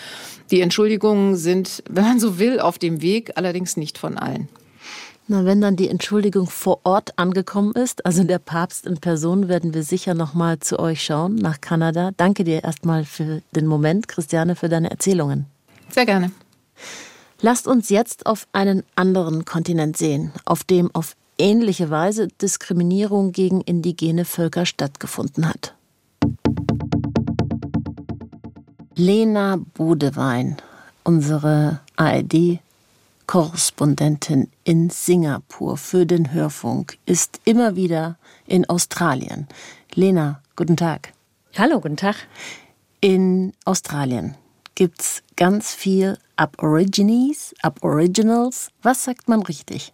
die 0.51 0.59
Entschuldigungen 0.59 1.37
sind, 1.37 1.81
wenn 1.89 2.03
man 2.03 2.19
so 2.19 2.39
will, 2.39 2.59
auf 2.59 2.77
dem 2.77 3.01
Weg, 3.01 3.31
allerdings 3.35 3.77
nicht 3.77 3.97
von 3.97 4.17
allen. 4.17 4.49
Na, 5.29 5.45
wenn 5.45 5.61
dann 5.61 5.77
die 5.77 5.87
Entschuldigung 5.87 6.47
vor 6.47 6.81
Ort 6.83 7.17
angekommen 7.17 7.71
ist, 7.71 8.05
also 8.05 8.25
der 8.25 8.39
Papst 8.39 8.85
in 8.85 8.97
Person, 8.97 9.47
werden 9.47 9.73
wir 9.73 9.83
sicher 9.83 10.13
noch 10.13 10.33
mal 10.33 10.59
zu 10.59 10.77
euch 10.77 11.05
schauen 11.05 11.35
nach 11.35 11.61
Kanada. 11.61 12.11
Danke 12.17 12.43
dir 12.43 12.65
erstmal 12.65 13.05
für 13.05 13.41
den 13.55 13.65
Moment, 13.65 14.09
Christiane, 14.09 14.57
für 14.57 14.67
deine 14.67 14.91
Erzählungen. 14.91 15.45
Sehr 15.89 16.05
gerne. 16.05 16.31
Lasst 17.39 17.67
uns 17.67 17.89
jetzt 17.89 18.25
auf 18.25 18.47
einen 18.51 18.83
anderen 18.95 19.45
Kontinent 19.45 19.95
sehen, 19.95 20.31
auf 20.45 20.63
dem 20.63 20.93
auf 20.95 21.15
ähnliche 21.37 21.91
Weise 21.91 22.27
Diskriminierung 22.41 23.31
gegen 23.31 23.61
indigene 23.61 24.25
Völker 24.25 24.65
stattgefunden 24.65 25.47
hat. 25.47 25.75
Lena 28.95 29.59
Bodewein, 29.75 30.57
unsere 31.03 31.81
ARD 31.95 32.59
Korrespondentin 33.27 34.49
in 34.63 34.89
Singapur 34.89 35.77
für 35.77 36.07
den 36.07 36.33
Hörfunk, 36.33 36.97
ist 37.05 37.39
immer 37.45 37.75
wieder 37.75 38.17
in 38.47 38.67
Australien. 38.67 39.47
Lena, 39.93 40.41
guten 40.55 40.77
Tag. 40.77 41.13
Hallo, 41.55 41.81
guten 41.81 41.97
Tag. 41.97 42.15
In 42.99 43.53
Australien 43.63 44.35
gibt's 44.77 45.23
ganz 45.35 45.73
viel 45.73 46.19
Aborigines, 46.35 47.55
Aboriginals. 47.63 48.69
Was 48.83 49.05
sagt 49.05 49.27
man 49.27 49.41
richtig? 49.41 49.91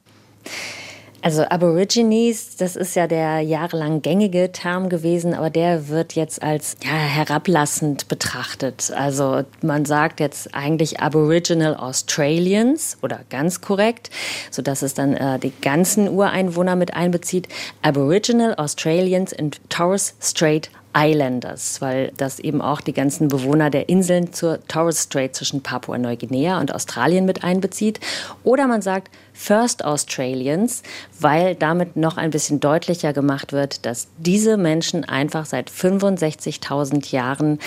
Also 1.21 1.45
Aborigines, 1.45 2.57
das 2.57 2.75
ist 2.75 2.97
ja 2.97 3.07
der 3.07 3.39
jahrelang 3.39 4.01
gängige 4.01 4.51
Term 4.51 4.89
gewesen, 4.89 5.33
aber 5.33 5.49
der 5.49 5.87
wird 5.87 6.15
jetzt 6.15 6.43
als 6.43 6.75
ja, 6.83 6.91
herablassend 6.91 8.09
betrachtet. 8.09 8.91
Also 8.93 9.43
man 9.61 9.85
sagt 9.85 10.19
jetzt 10.19 10.53
eigentlich 10.53 10.99
Aboriginal 10.99 11.77
Australians 11.77 12.97
oder 13.01 13.21
ganz 13.29 13.61
korrekt, 13.61 14.09
so 14.51 14.61
dass 14.61 14.81
es 14.81 14.95
dann 14.95 15.13
äh, 15.13 15.39
die 15.39 15.53
ganzen 15.61 16.09
Ureinwohner 16.09 16.75
mit 16.75 16.93
einbezieht. 16.93 17.47
Aboriginal 17.81 18.55
Australians 18.55 19.31
in 19.31 19.51
Torres 19.69 20.15
Strait 20.19 20.71
Islanders, 20.95 21.81
weil 21.81 22.11
das 22.17 22.39
eben 22.39 22.61
auch 22.61 22.81
die 22.81 22.93
ganzen 22.93 23.27
Bewohner 23.27 23.69
der 23.69 23.89
Inseln 23.89 24.33
zur 24.33 24.65
Torres 24.67 25.03
Strait 25.03 25.35
zwischen 25.35 25.61
Papua-Neuguinea 25.61 26.59
und 26.59 26.73
Australien 26.73 27.25
mit 27.25 27.43
einbezieht. 27.43 27.99
Oder 28.43 28.67
man 28.67 28.81
sagt 28.81 29.09
First 29.33 29.83
Australians, 29.83 30.83
weil 31.19 31.55
damit 31.55 31.95
noch 31.95 32.17
ein 32.17 32.29
bisschen 32.29 32.59
deutlicher 32.59 33.13
gemacht 33.13 33.51
wird, 33.51 33.85
dass 33.85 34.07
diese 34.17 34.57
Menschen 34.57 35.03
einfach 35.03 35.45
seit 35.45 35.71
65.000 35.71 37.11
Jahren 37.11 37.59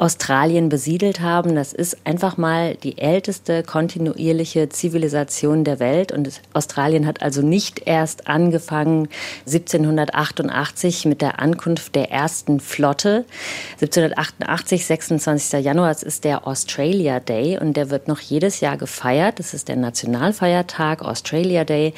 Australien 0.00 0.70
besiedelt 0.70 1.20
haben. 1.20 1.54
Das 1.54 1.74
ist 1.74 1.98
einfach 2.04 2.38
mal 2.38 2.74
die 2.74 2.96
älteste 2.96 3.62
kontinuierliche 3.62 4.70
Zivilisation 4.70 5.62
der 5.62 5.78
Welt. 5.78 6.10
Und 6.10 6.40
Australien 6.54 7.06
hat 7.06 7.20
also 7.20 7.42
nicht 7.42 7.82
erst 7.86 8.26
angefangen 8.26 9.08
1788 9.46 11.04
mit 11.04 11.20
der 11.20 11.38
Ankunft 11.38 11.94
der 11.94 12.10
ersten 12.10 12.60
Flotte. 12.60 13.26
1788, 13.74 14.86
26. 14.86 15.62
Januar, 15.62 15.88
das 15.88 16.02
ist 16.02 16.24
der 16.24 16.46
Australia 16.46 17.20
Day 17.20 17.58
und 17.58 17.76
der 17.76 17.90
wird 17.90 18.08
noch 18.08 18.20
jedes 18.20 18.60
Jahr 18.60 18.78
gefeiert. 18.78 19.38
Das 19.38 19.52
ist 19.52 19.68
der 19.68 19.76
Nationalfeiertag, 19.76 21.02
Australia 21.02 21.64
Day. 21.64 21.92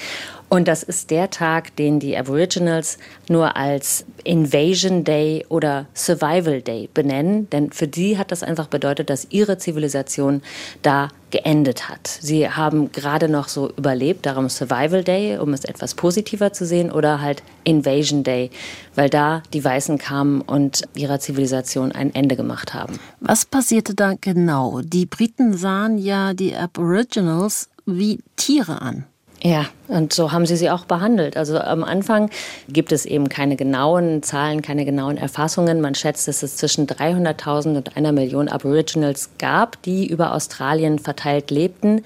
Und 0.52 0.68
das 0.68 0.82
ist 0.82 1.10
der 1.10 1.30
Tag, 1.30 1.76
den 1.76 1.98
die 1.98 2.14
Aboriginals 2.14 2.98
nur 3.26 3.56
als 3.56 4.04
Invasion 4.22 5.02
Day 5.02 5.46
oder 5.48 5.86
Survival 5.94 6.60
Day 6.60 6.90
benennen. 6.92 7.48
Denn 7.48 7.72
für 7.72 7.88
die 7.88 8.18
hat 8.18 8.30
das 8.30 8.42
einfach 8.42 8.66
bedeutet, 8.66 9.08
dass 9.08 9.26
ihre 9.30 9.56
Zivilisation 9.56 10.42
da 10.82 11.08
geendet 11.30 11.88
hat. 11.88 12.06
Sie 12.06 12.50
haben 12.50 12.92
gerade 12.92 13.30
noch 13.30 13.48
so 13.48 13.70
überlebt, 13.78 14.26
darum 14.26 14.50
Survival 14.50 15.02
Day, 15.02 15.38
um 15.38 15.54
es 15.54 15.64
etwas 15.64 15.94
positiver 15.94 16.52
zu 16.52 16.66
sehen, 16.66 16.92
oder 16.92 17.22
halt 17.22 17.42
Invasion 17.64 18.22
Day, 18.22 18.50
weil 18.94 19.08
da 19.08 19.42
die 19.54 19.64
Weißen 19.64 19.96
kamen 19.96 20.42
und 20.42 20.82
ihrer 20.94 21.18
Zivilisation 21.18 21.92
ein 21.92 22.14
Ende 22.14 22.36
gemacht 22.36 22.74
haben. 22.74 23.00
Was 23.20 23.46
passierte 23.46 23.94
da 23.94 24.16
genau? 24.20 24.82
Die 24.82 25.06
Briten 25.06 25.56
sahen 25.56 25.96
ja 25.96 26.34
die 26.34 26.54
Aboriginals 26.54 27.70
wie 27.86 28.18
Tiere 28.36 28.82
an. 28.82 29.06
Ja, 29.44 29.66
und 29.88 30.12
so 30.12 30.30
haben 30.30 30.46
sie 30.46 30.54
sie 30.54 30.70
auch 30.70 30.84
behandelt. 30.84 31.36
Also 31.36 31.58
am 31.58 31.82
Anfang 31.82 32.30
gibt 32.68 32.92
es 32.92 33.04
eben 33.04 33.28
keine 33.28 33.56
genauen 33.56 34.22
Zahlen, 34.22 34.62
keine 34.62 34.84
genauen 34.84 35.16
Erfassungen. 35.16 35.80
Man 35.80 35.96
schätzt, 35.96 36.28
dass 36.28 36.44
es 36.44 36.56
zwischen 36.56 36.86
300.000 36.86 37.76
und 37.76 37.96
einer 37.96 38.12
Million 38.12 38.48
Aboriginals 38.48 39.30
gab, 39.38 39.82
die 39.82 40.06
über 40.06 40.32
Australien 40.32 41.00
verteilt 41.00 41.50
lebten. 41.50 42.04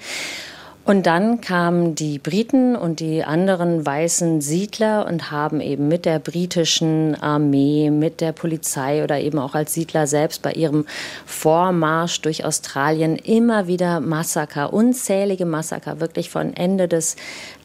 Und 0.87 1.05
dann 1.05 1.41
kamen 1.41 1.95
die 1.95 2.17
Briten 2.17 2.77
und 2.77 3.01
die 3.01 3.21
anderen 3.25 3.85
weißen 3.85 4.39
Siedler 4.39 5.05
und 5.05 5.31
haben 5.31 5.59
eben 5.59 5.89
mit 5.89 6.05
der 6.05 6.17
britischen 6.17 7.13
Armee, 7.21 7.89
mit 7.89 8.21
der 8.21 8.31
Polizei 8.31 9.03
oder 9.03 9.19
eben 9.19 9.37
auch 9.37 9.53
als 9.53 9.73
Siedler 9.73 10.07
selbst 10.07 10.41
bei 10.41 10.53
ihrem 10.53 10.85
Vormarsch 11.25 12.21
durch 12.21 12.45
Australien 12.45 13.17
immer 13.17 13.67
wieder 13.67 13.99
Massaker, 13.99 14.71
unzählige 14.71 15.45
Massaker, 15.45 15.99
wirklich 15.99 16.29
von 16.29 16.55
Ende 16.55 16.87
des 16.87 17.17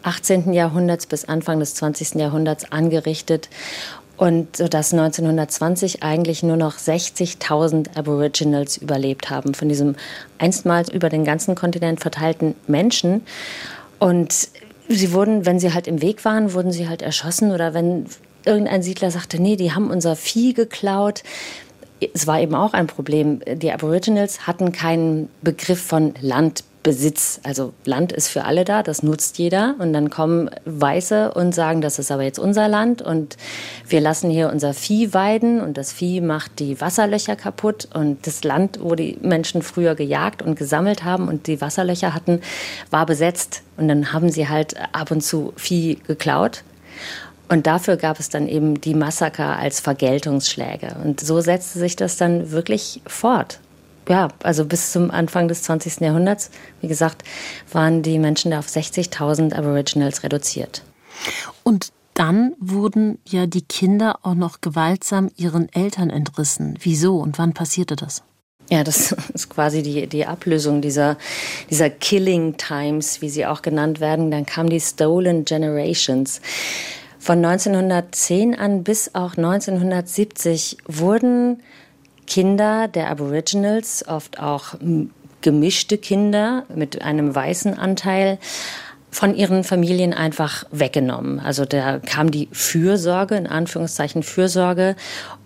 18. 0.02 0.52
Jahrhunderts 0.52 1.06
bis 1.06 1.24
Anfang 1.24 1.60
des 1.60 1.76
20. 1.76 2.16
Jahrhunderts 2.16 2.72
angerichtet 2.72 3.48
und 4.22 4.56
sodass 4.56 4.92
1920 4.92 6.04
eigentlich 6.04 6.44
nur 6.44 6.56
noch 6.56 6.78
60.000 6.78 7.96
Aboriginals 7.96 8.76
überlebt 8.76 9.30
haben 9.30 9.52
von 9.52 9.68
diesem 9.68 9.96
einstmals 10.38 10.88
über 10.88 11.08
den 11.08 11.24
ganzen 11.24 11.56
Kontinent 11.56 11.98
verteilten 11.98 12.54
Menschen. 12.68 13.22
Und 13.98 14.48
sie 14.88 15.12
wurden, 15.12 15.44
wenn 15.44 15.58
sie 15.58 15.74
halt 15.74 15.88
im 15.88 16.02
Weg 16.02 16.24
waren, 16.24 16.54
wurden 16.54 16.70
sie 16.70 16.88
halt 16.88 17.02
erschossen 17.02 17.50
oder 17.50 17.74
wenn 17.74 18.06
irgendein 18.44 18.84
Siedler 18.84 19.10
sagte, 19.10 19.42
nee, 19.42 19.56
die 19.56 19.72
haben 19.72 19.90
unser 19.90 20.14
Vieh 20.14 20.54
geklaut. 20.54 21.24
Es 22.14 22.28
war 22.28 22.40
eben 22.40 22.54
auch 22.54 22.74
ein 22.74 22.86
Problem. 22.86 23.40
Die 23.44 23.72
Aboriginals 23.72 24.46
hatten 24.46 24.70
keinen 24.70 25.30
Begriff 25.42 25.82
von 25.82 26.14
Land, 26.20 26.62
Besitz. 26.82 27.40
Also 27.44 27.72
Land 27.84 28.12
ist 28.12 28.28
für 28.28 28.44
alle 28.44 28.64
da, 28.64 28.82
das 28.82 29.02
nutzt 29.02 29.38
jeder. 29.38 29.74
Und 29.78 29.92
dann 29.92 30.10
kommen 30.10 30.50
Weiße 30.64 31.32
und 31.32 31.54
sagen, 31.54 31.80
das 31.80 31.98
ist 31.98 32.10
aber 32.10 32.22
jetzt 32.22 32.38
unser 32.38 32.68
Land 32.68 33.02
und 33.02 33.36
wir 33.88 34.00
lassen 34.00 34.30
hier 34.30 34.50
unser 34.50 34.74
Vieh 34.74 35.14
weiden 35.14 35.60
und 35.60 35.76
das 35.76 35.92
Vieh 35.92 36.20
macht 36.20 36.58
die 36.58 36.80
Wasserlöcher 36.80 37.36
kaputt. 37.36 37.88
Und 37.94 38.26
das 38.26 38.44
Land, 38.44 38.80
wo 38.82 38.94
die 38.94 39.18
Menschen 39.22 39.62
früher 39.62 39.94
gejagt 39.94 40.42
und 40.42 40.58
gesammelt 40.58 41.04
haben 41.04 41.28
und 41.28 41.46
die 41.46 41.60
Wasserlöcher 41.60 42.14
hatten, 42.14 42.40
war 42.90 43.06
besetzt. 43.06 43.62
Und 43.76 43.88
dann 43.88 44.12
haben 44.12 44.30
sie 44.30 44.48
halt 44.48 44.74
ab 44.92 45.10
und 45.10 45.22
zu 45.22 45.52
Vieh 45.56 45.98
geklaut. 46.06 46.64
Und 47.48 47.66
dafür 47.66 47.96
gab 47.96 48.18
es 48.18 48.30
dann 48.30 48.48
eben 48.48 48.80
die 48.80 48.94
Massaker 48.94 49.58
als 49.58 49.80
Vergeltungsschläge. 49.80 50.96
Und 51.04 51.20
so 51.20 51.40
setzte 51.40 51.78
sich 51.78 51.96
das 51.96 52.16
dann 52.16 52.50
wirklich 52.50 53.02
fort 53.06 53.60
ja, 54.08 54.28
also 54.42 54.64
bis 54.64 54.92
zum 54.92 55.10
Anfang 55.10 55.48
des 55.48 55.62
20. 55.62 56.00
Jahrhunderts, 56.00 56.50
wie 56.80 56.88
gesagt, 56.88 57.22
waren 57.72 58.02
die 58.02 58.18
Menschen 58.18 58.50
da 58.50 58.58
auf 58.58 58.66
60.000 58.66 59.54
Aboriginals 59.54 60.22
reduziert. 60.22 60.82
Und 61.62 61.92
dann 62.14 62.54
wurden 62.58 63.18
ja 63.26 63.46
die 63.46 63.62
Kinder 63.62 64.18
auch 64.22 64.34
noch 64.34 64.60
gewaltsam 64.60 65.30
ihren 65.36 65.72
Eltern 65.72 66.10
entrissen. 66.10 66.78
Wieso 66.80 67.18
und 67.18 67.38
wann 67.38 67.54
passierte 67.54 67.96
das? 67.96 68.22
Ja, 68.70 68.84
das 68.84 69.12
ist 69.34 69.48
quasi 69.48 69.82
die, 69.82 70.06
die 70.06 70.26
Ablösung 70.26 70.82
dieser, 70.82 71.16
dieser 71.70 71.90
Killing 71.90 72.56
Times, 72.56 73.22
wie 73.22 73.30
sie 73.30 73.46
auch 73.46 73.62
genannt 73.62 74.00
werden. 74.00 74.30
Dann 74.30 74.46
kamen 74.46 74.68
die 74.68 74.80
Stolen 74.80 75.44
Generations. 75.44 76.40
Von 77.18 77.44
1910 77.44 78.58
an 78.58 78.82
bis 78.82 79.14
auch 79.14 79.36
1970 79.36 80.78
wurden 80.86 81.62
Kinder 82.26 82.88
der 82.88 83.10
Aboriginals, 83.10 84.06
oft 84.06 84.40
auch 84.40 84.74
gemischte 85.40 85.98
Kinder 85.98 86.64
mit 86.74 87.02
einem 87.02 87.34
weißen 87.34 87.78
Anteil, 87.78 88.38
von 89.10 89.34
ihren 89.34 89.62
Familien 89.62 90.14
einfach 90.14 90.64
weggenommen. 90.70 91.38
Also 91.38 91.66
da 91.66 91.98
kam 91.98 92.30
die 92.30 92.48
Fürsorge, 92.50 93.34
in 93.34 93.46
Anführungszeichen 93.46 94.22
Fürsorge, 94.22 94.96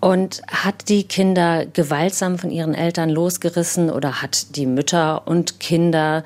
und 0.07 0.41
hat 0.47 0.89
die 0.89 1.03
Kinder 1.03 1.67
gewaltsam 1.67 2.39
von 2.39 2.53
ihren 2.53 2.75
Eltern 2.75 3.11
losgerissen 3.11 3.91
oder 3.91 4.23
hat 4.23 4.55
die 4.55 4.65
Mütter 4.65 5.27
und 5.27 5.59
Kinder 5.59 6.23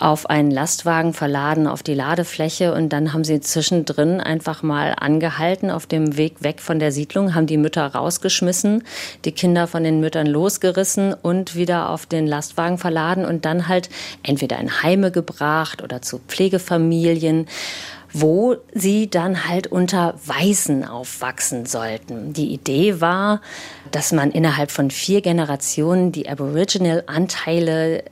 auf 0.00 0.28
einen 0.28 0.50
Lastwagen 0.50 1.12
verladen 1.14 1.68
auf 1.68 1.84
die 1.84 1.94
Ladefläche 1.94 2.74
und 2.74 2.88
dann 2.88 3.12
haben 3.12 3.22
sie 3.22 3.38
zwischendrin 3.38 4.20
einfach 4.20 4.64
mal 4.64 4.96
angehalten 4.98 5.70
auf 5.70 5.86
dem 5.86 6.16
Weg 6.16 6.42
weg 6.42 6.60
von 6.60 6.80
der 6.80 6.90
Siedlung, 6.90 7.36
haben 7.36 7.46
die 7.46 7.56
Mütter 7.56 7.86
rausgeschmissen, 7.86 8.82
die 9.24 9.30
Kinder 9.30 9.68
von 9.68 9.84
den 9.84 10.00
Müttern 10.00 10.26
losgerissen 10.26 11.14
und 11.14 11.54
wieder 11.54 11.90
auf 11.90 12.06
den 12.06 12.26
Lastwagen 12.26 12.78
verladen 12.78 13.24
und 13.24 13.44
dann 13.44 13.68
halt 13.68 13.90
entweder 14.24 14.58
in 14.58 14.82
Heime 14.82 15.12
gebracht 15.12 15.84
oder 15.84 16.02
zu 16.02 16.18
Pflegefamilien 16.26 17.46
wo 18.12 18.56
sie 18.74 19.08
dann 19.08 19.48
halt 19.48 19.66
unter 19.66 20.14
Weißen 20.24 20.84
aufwachsen 20.84 21.66
sollten. 21.66 22.32
Die 22.32 22.52
Idee 22.52 23.00
war, 23.00 23.40
dass 23.90 24.12
man 24.12 24.30
innerhalb 24.30 24.70
von 24.70 24.90
vier 24.90 25.20
Generationen 25.20 26.12
die 26.12 26.28
Aboriginal-Anteile 26.28 28.04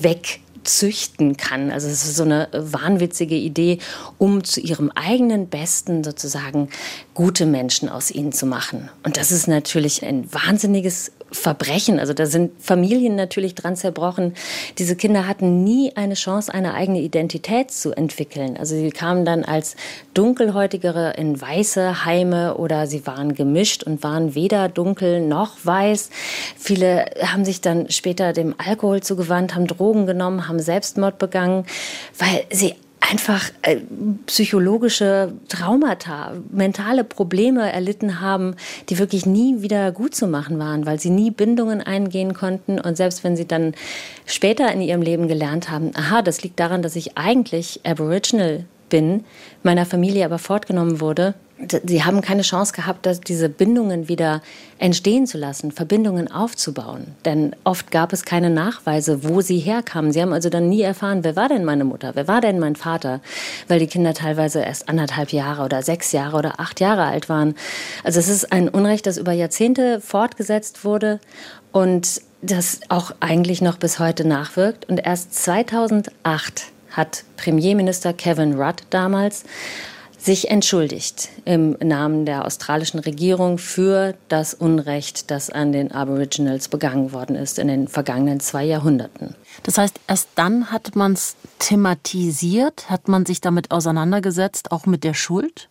weg 0.00 0.40
züchten 0.64 1.36
kann. 1.36 1.70
Also 1.70 1.88
es 1.88 2.04
ist 2.04 2.16
so 2.16 2.24
eine 2.24 2.48
wahnwitzige 2.52 3.34
Idee, 3.34 3.78
um 4.18 4.44
zu 4.44 4.60
ihrem 4.60 4.90
eigenen 4.90 5.48
Besten 5.48 6.04
sozusagen 6.04 6.68
gute 7.14 7.46
Menschen 7.46 7.88
aus 7.88 8.10
ihnen 8.10 8.32
zu 8.32 8.46
machen. 8.46 8.90
Und 9.02 9.16
das 9.16 9.32
ist 9.32 9.48
natürlich 9.48 10.04
ein 10.04 10.32
wahnsinniges 10.32 11.12
Verbrechen. 11.30 11.98
Also 12.00 12.14
da 12.14 12.26
sind 12.26 12.52
Familien 12.62 13.14
natürlich 13.14 13.54
dran 13.54 13.76
zerbrochen. 13.76 14.34
Diese 14.78 14.96
Kinder 14.96 15.26
hatten 15.26 15.62
nie 15.62 15.92
eine 15.94 16.14
Chance, 16.14 16.52
eine 16.52 16.74
eigene 16.74 17.00
Identität 17.00 17.70
zu 17.70 17.92
entwickeln. 17.92 18.56
Also 18.56 18.74
sie 18.74 18.90
kamen 18.90 19.24
dann 19.24 19.44
als 19.44 19.76
dunkelhäutigere 20.14 21.14
in 21.16 21.40
weiße 21.40 22.04
Heime 22.04 22.56
oder 22.56 22.86
sie 22.86 23.06
waren 23.06 23.34
gemischt 23.34 23.82
und 23.82 24.02
waren 24.02 24.34
weder 24.34 24.68
dunkel 24.68 25.20
noch 25.20 25.56
weiß. 25.64 26.10
Viele 26.56 27.06
haben 27.22 27.44
sich 27.44 27.60
dann 27.60 27.90
später 27.90 28.32
dem 28.32 28.54
Alkohol 28.58 29.02
zugewandt, 29.02 29.54
haben 29.54 29.66
Drogen 29.66 30.06
genommen, 30.06 30.48
haben 30.48 30.60
Selbstmord 30.60 31.18
begangen, 31.18 31.66
weil 32.18 32.44
sie 32.50 32.74
einfach 33.00 33.50
äh, 33.62 33.76
psychologische 34.26 35.32
Traumata, 35.48 36.34
mentale 36.50 37.04
Probleme 37.04 37.72
erlitten 37.72 38.20
haben, 38.20 38.54
die 38.88 38.98
wirklich 38.98 39.26
nie 39.26 39.62
wieder 39.62 39.92
gut 39.92 40.14
zu 40.14 40.26
machen 40.26 40.58
waren, 40.58 40.86
weil 40.86 40.98
sie 40.98 41.10
nie 41.10 41.30
Bindungen 41.30 41.80
eingehen 41.80 42.34
konnten. 42.34 42.80
Und 42.80 42.96
selbst 42.96 43.24
wenn 43.24 43.36
sie 43.36 43.46
dann 43.46 43.74
später 44.26 44.70
in 44.72 44.80
ihrem 44.80 45.02
Leben 45.02 45.28
gelernt 45.28 45.70
haben, 45.70 45.92
aha, 45.94 46.22
das 46.22 46.42
liegt 46.42 46.60
daran, 46.60 46.82
dass 46.82 46.96
ich 46.96 47.16
eigentlich 47.16 47.80
Aboriginal 47.84 48.64
bin, 48.88 49.24
meiner 49.62 49.86
Familie 49.86 50.24
aber 50.24 50.38
fortgenommen 50.38 51.00
wurde, 51.00 51.34
sie 51.84 52.04
haben 52.04 52.20
keine 52.20 52.42
Chance 52.42 52.72
gehabt, 52.72 53.04
dass 53.04 53.20
diese 53.20 53.48
Bindungen 53.48 54.08
wieder 54.08 54.42
entstehen 54.78 55.26
zu 55.26 55.38
lassen, 55.38 55.72
Verbindungen 55.72 56.30
aufzubauen. 56.30 57.08
Denn 57.24 57.56
oft 57.64 57.90
gab 57.90 58.12
es 58.12 58.24
keine 58.24 58.50
Nachweise, 58.50 59.24
wo 59.24 59.40
sie 59.40 59.58
herkamen. 59.58 60.12
Sie 60.12 60.22
haben 60.22 60.32
also 60.32 60.50
dann 60.50 60.68
nie 60.68 60.82
erfahren, 60.82 61.24
wer 61.24 61.36
war 61.36 61.48
denn 61.48 61.64
meine 61.64 61.84
Mutter, 61.84 62.12
wer 62.14 62.28
war 62.28 62.40
denn 62.40 62.58
mein 62.58 62.76
Vater, 62.76 63.20
weil 63.66 63.80
die 63.80 63.88
Kinder 63.88 64.14
teilweise 64.14 64.60
erst 64.60 64.88
anderthalb 64.88 65.32
Jahre 65.32 65.64
oder 65.64 65.82
sechs 65.82 66.12
Jahre 66.12 66.36
oder 66.36 66.60
acht 66.60 66.80
Jahre 66.80 67.04
alt 67.04 67.28
waren. 67.28 67.54
Also 68.04 68.20
es 68.20 68.28
ist 68.28 68.52
ein 68.52 68.68
Unrecht, 68.68 69.06
das 69.06 69.18
über 69.18 69.32
Jahrzehnte 69.32 70.00
fortgesetzt 70.00 70.84
wurde 70.84 71.18
und 71.72 72.22
das 72.40 72.80
auch 72.88 73.12
eigentlich 73.18 73.62
noch 73.62 73.78
bis 73.78 73.98
heute 73.98 74.26
nachwirkt. 74.26 74.88
Und 74.88 74.98
erst 74.98 75.34
2008 75.34 76.66
hat 76.92 77.24
Premierminister 77.36 78.12
Kevin 78.12 78.54
Rudd 78.54 78.84
damals 78.90 79.44
sich 80.18 80.50
entschuldigt 80.50 81.28
im 81.44 81.76
Namen 81.80 82.26
der 82.26 82.44
australischen 82.44 82.98
Regierung 82.98 83.56
für 83.56 84.14
das 84.28 84.52
Unrecht, 84.52 85.30
das 85.30 85.48
an 85.48 85.72
den 85.72 85.92
Aboriginals 85.92 86.68
begangen 86.68 87.12
worden 87.12 87.36
ist 87.36 87.58
in 87.58 87.68
den 87.68 87.88
vergangenen 87.88 88.40
zwei 88.40 88.64
Jahrhunderten. 88.64 89.36
Das 89.62 89.78
heißt, 89.78 90.00
erst 90.08 90.28
dann 90.34 90.70
hat 90.72 90.96
man 90.96 91.12
es 91.12 91.36
thematisiert, 91.60 92.90
hat 92.90 93.08
man 93.08 93.24
sich 93.24 93.40
damit 93.40 93.70
auseinandergesetzt, 93.70 94.72
auch 94.72 94.86
mit 94.86 95.04
der 95.04 95.14
Schuld? 95.14 95.68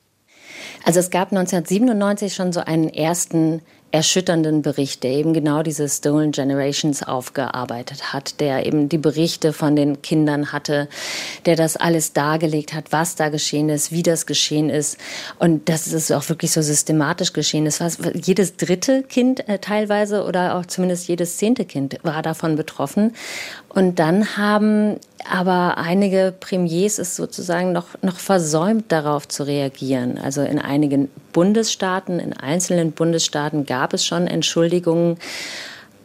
Also 0.85 0.99
es 0.99 1.09
gab 1.09 1.31
1997 1.31 2.33
schon 2.33 2.53
so 2.53 2.61
einen 2.61 2.89
ersten 2.89 3.61
erschütternden 3.91 4.61
Bericht, 4.61 5.03
der 5.03 5.11
eben 5.11 5.33
genau 5.33 5.63
diese 5.63 5.87
Stolen 5.87 6.31
Generations 6.31 7.03
aufgearbeitet 7.03 8.11
hat, 8.11 8.39
der 8.41 8.65
eben 8.65 8.89
die 8.89 8.97
Berichte 8.97 9.53
von 9.53 9.75
den 9.75 10.01
Kindern 10.01 10.51
hatte, 10.51 10.89
der 11.45 11.55
das 11.55 11.77
alles 11.77 12.11
dargelegt 12.11 12.73
hat, 12.73 12.91
was 12.91 13.15
da 13.15 13.29
geschehen 13.29 13.69
ist, 13.69 13.91
wie 13.91 14.03
das 14.03 14.25
geschehen 14.25 14.69
ist 14.69 14.97
und 15.39 15.69
dass 15.69 15.87
es 15.87 16.11
auch 16.11 16.27
wirklich 16.27 16.51
so 16.51 16.61
systematisch 16.61 17.31
geschehen 17.31 17.65
ist. 17.65 17.79
Was, 17.79 17.97
jedes 18.13 18.57
dritte 18.57 19.03
Kind 19.03 19.47
äh, 19.47 19.59
teilweise 19.59 20.25
oder 20.25 20.55
auch 20.55 20.65
zumindest 20.65 21.07
jedes 21.07 21.37
zehnte 21.37 21.63
Kind 21.63 21.97
war 22.03 22.21
davon 22.21 22.57
betroffen. 22.57 23.13
Und 23.69 23.99
dann 23.99 24.37
haben 24.37 24.97
aber 25.29 25.77
einige 25.77 26.33
Premiers 26.37 26.99
es 26.99 27.15
sozusagen 27.15 27.71
noch, 27.71 27.87
noch 28.01 28.17
versäumt, 28.17 28.91
darauf 28.91 29.27
zu 29.27 29.43
reagieren. 29.43 30.17
Also 30.17 30.41
in 30.41 30.59
einigen 30.59 31.09
Bundesstaaten, 31.33 32.19
in 32.19 32.33
einzelnen 32.33 32.91
Bundesstaaten 32.91 33.65
gab 33.65 33.76
es 33.93 34.05
schon 34.05 34.27
Entschuldigungen. 34.27 35.17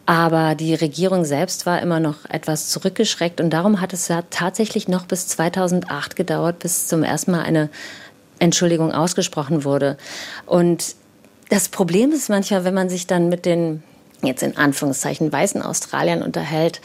Aber 0.05 0.55
die 0.55 0.73
Regierung 0.75 1.23
selbst 1.23 1.65
war 1.65 1.81
immer 1.81 1.99
noch 1.99 2.25
etwas 2.29 2.69
zurückgeschreckt 2.69 3.39
und 3.39 3.51
darum 3.51 3.79
hat 3.79 3.93
es 3.93 4.09
ja 4.09 4.23
tatsächlich 4.29 4.89
noch 4.89 5.05
bis 5.05 5.27
2008 5.27 6.15
gedauert, 6.17 6.59
bis 6.59 6.87
zum 6.87 7.03
ersten 7.03 7.31
Mal 7.31 7.43
eine 7.43 7.69
Entschuldigung 8.39 8.91
ausgesprochen 8.91 9.63
wurde. 9.63 9.97
Und 10.45 10.95
das 11.49 11.69
Problem 11.69 12.11
ist 12.11 12.29
manchmal, 12.29 12.65
wenn 12.65 12.73
man 12.73 12.89
sich 12.89 13.07
dann 13.07 13.29
mit 13.29 13.45
den 13.45 13.81
jetzt 14.21 14.43
in 14.43 14.57
Anführungszeichen 14.57 15.31
weißen 15.31 15.61
Australiern 15.61 16.21
unterhält, 16.21 16.81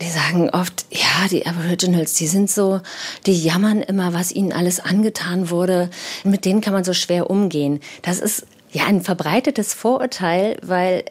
die 0.00 0.08
sagen 0.08 0.50
oft, 0.50 0.86
ja, 0.90 1.28
die 1.30 1.46
Aboriginals, 1.46 2.14
die 2.14 2.26
sind 2.26 2.50
so, 2.50 2.80
die 3.26 3.38
jammern 3.38 3.82
immer, 3.82 4.14
was 4.14 4.32
ihnen 4.32 4.52
alles 4.52 4.80
angetan 4.80 5.50
wurde. 5.50 5.90
Mit 6.24 6.44
denen 6.44 6.60
kann 6.60 6.72
man 6.72 6.84
so 6.84 6.94
schwer 6.94 7.30
umgehen. 7.30 7.80
Das 8.02 8.18
ist 8.18 8.46
ja 8.72 8.86
ein 8.86 9.02
verbreitetes 9.02 9.74
Vorurteil, 9.74 10.56
weil 10.62 11.04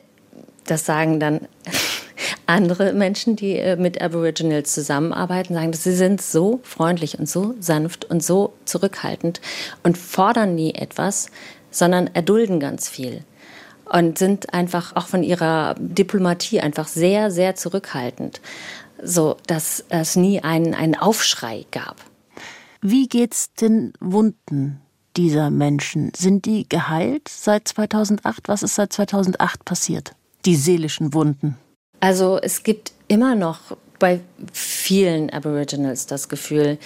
das 0.65 0.86
sagen 0.86 1.19
dann 1.19 1.47
andere 2.45 2.93
Menschen, 2.93 3.36
die 3.36 3.58
äh, 3.58 3.78
mit 3.78 4.02
Aboriginals 4.02 4.74
zusammenarbeiten, 4.74 5.54
sagen, 5.54 5.71
dass 5.71 5.84
sie 5.84 5.95
sind 5.95 6.21
so 6.21 6.60
freundlich 6.63 7.17
und 7.17 7.30
so 7.30 7.56
sanft 7.60 8.06
und 8.06 8.24
so 8.24 8.54
zurückhaltend 8.65 9.41
und 9.84 9.97
fordern 9.97 10.56
nie 10.56 10.74
etwas, 10.74 11.28
sondern 11.69 12.10
erdulden 12.13 12.60
ganz 12.60 12.89
viel 12.89 13.24
und 13.86 14.17
sind 14.17 14.54
einfach 14.54 14.95
auch 14.95 15.08
von 15.08 15.24
ihrer 15.24 15.76
Diplomatie 15.78 16.62
einfach 16.62 16.88
sehr, 16.88 17.32
sehr 17.32 17.56
zurückhaltend, 17.56 18.41
so 19.02 19.38
dass 19.47 19.84
es 19.89 20.15
nie 20.15 20.41
einen, 20.43 20.74
einen 20.74 20.95
Aufschrei 20.95 21.65
gab. 21.71 21.97
Wie 22.82 23.08
geht's 23.08 23.54
den 23.54 23.93
Wunden 24.00 24.82
dieser 25.17 25.50
Menschen? 25.50 26.12
Sind 26.15 26.45
die 26.45 26.67
geheilt 26.67 27.28
seit 27.28 27.67
2008? 27.67 28.47
Was 28.47 28.63
ist 28.63 28.76
seit 28.76 28.93
2008 28.93 29.65
passiert? 29.65 30.13
Die 30.45 30.56
seelischen 30.56 31.13
Wunden. 31.13 31.58
Also 32.00 32.39
es 32.41 32.63
gibt 32.63 32.93
immer 33.08 33.36
noch 33.36 33.60
bei 34.00 34.21
vielen 34.52 35.30
Aboriginals 35.30 36.08
das 36.08 36.30
Gefühl, 36.30 36.78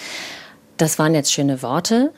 das 0.77 0.99
waren 0.99 1.15
jetzt 1.15 1.31
schöne 1.31 1.61
Worte, 1.61 2.11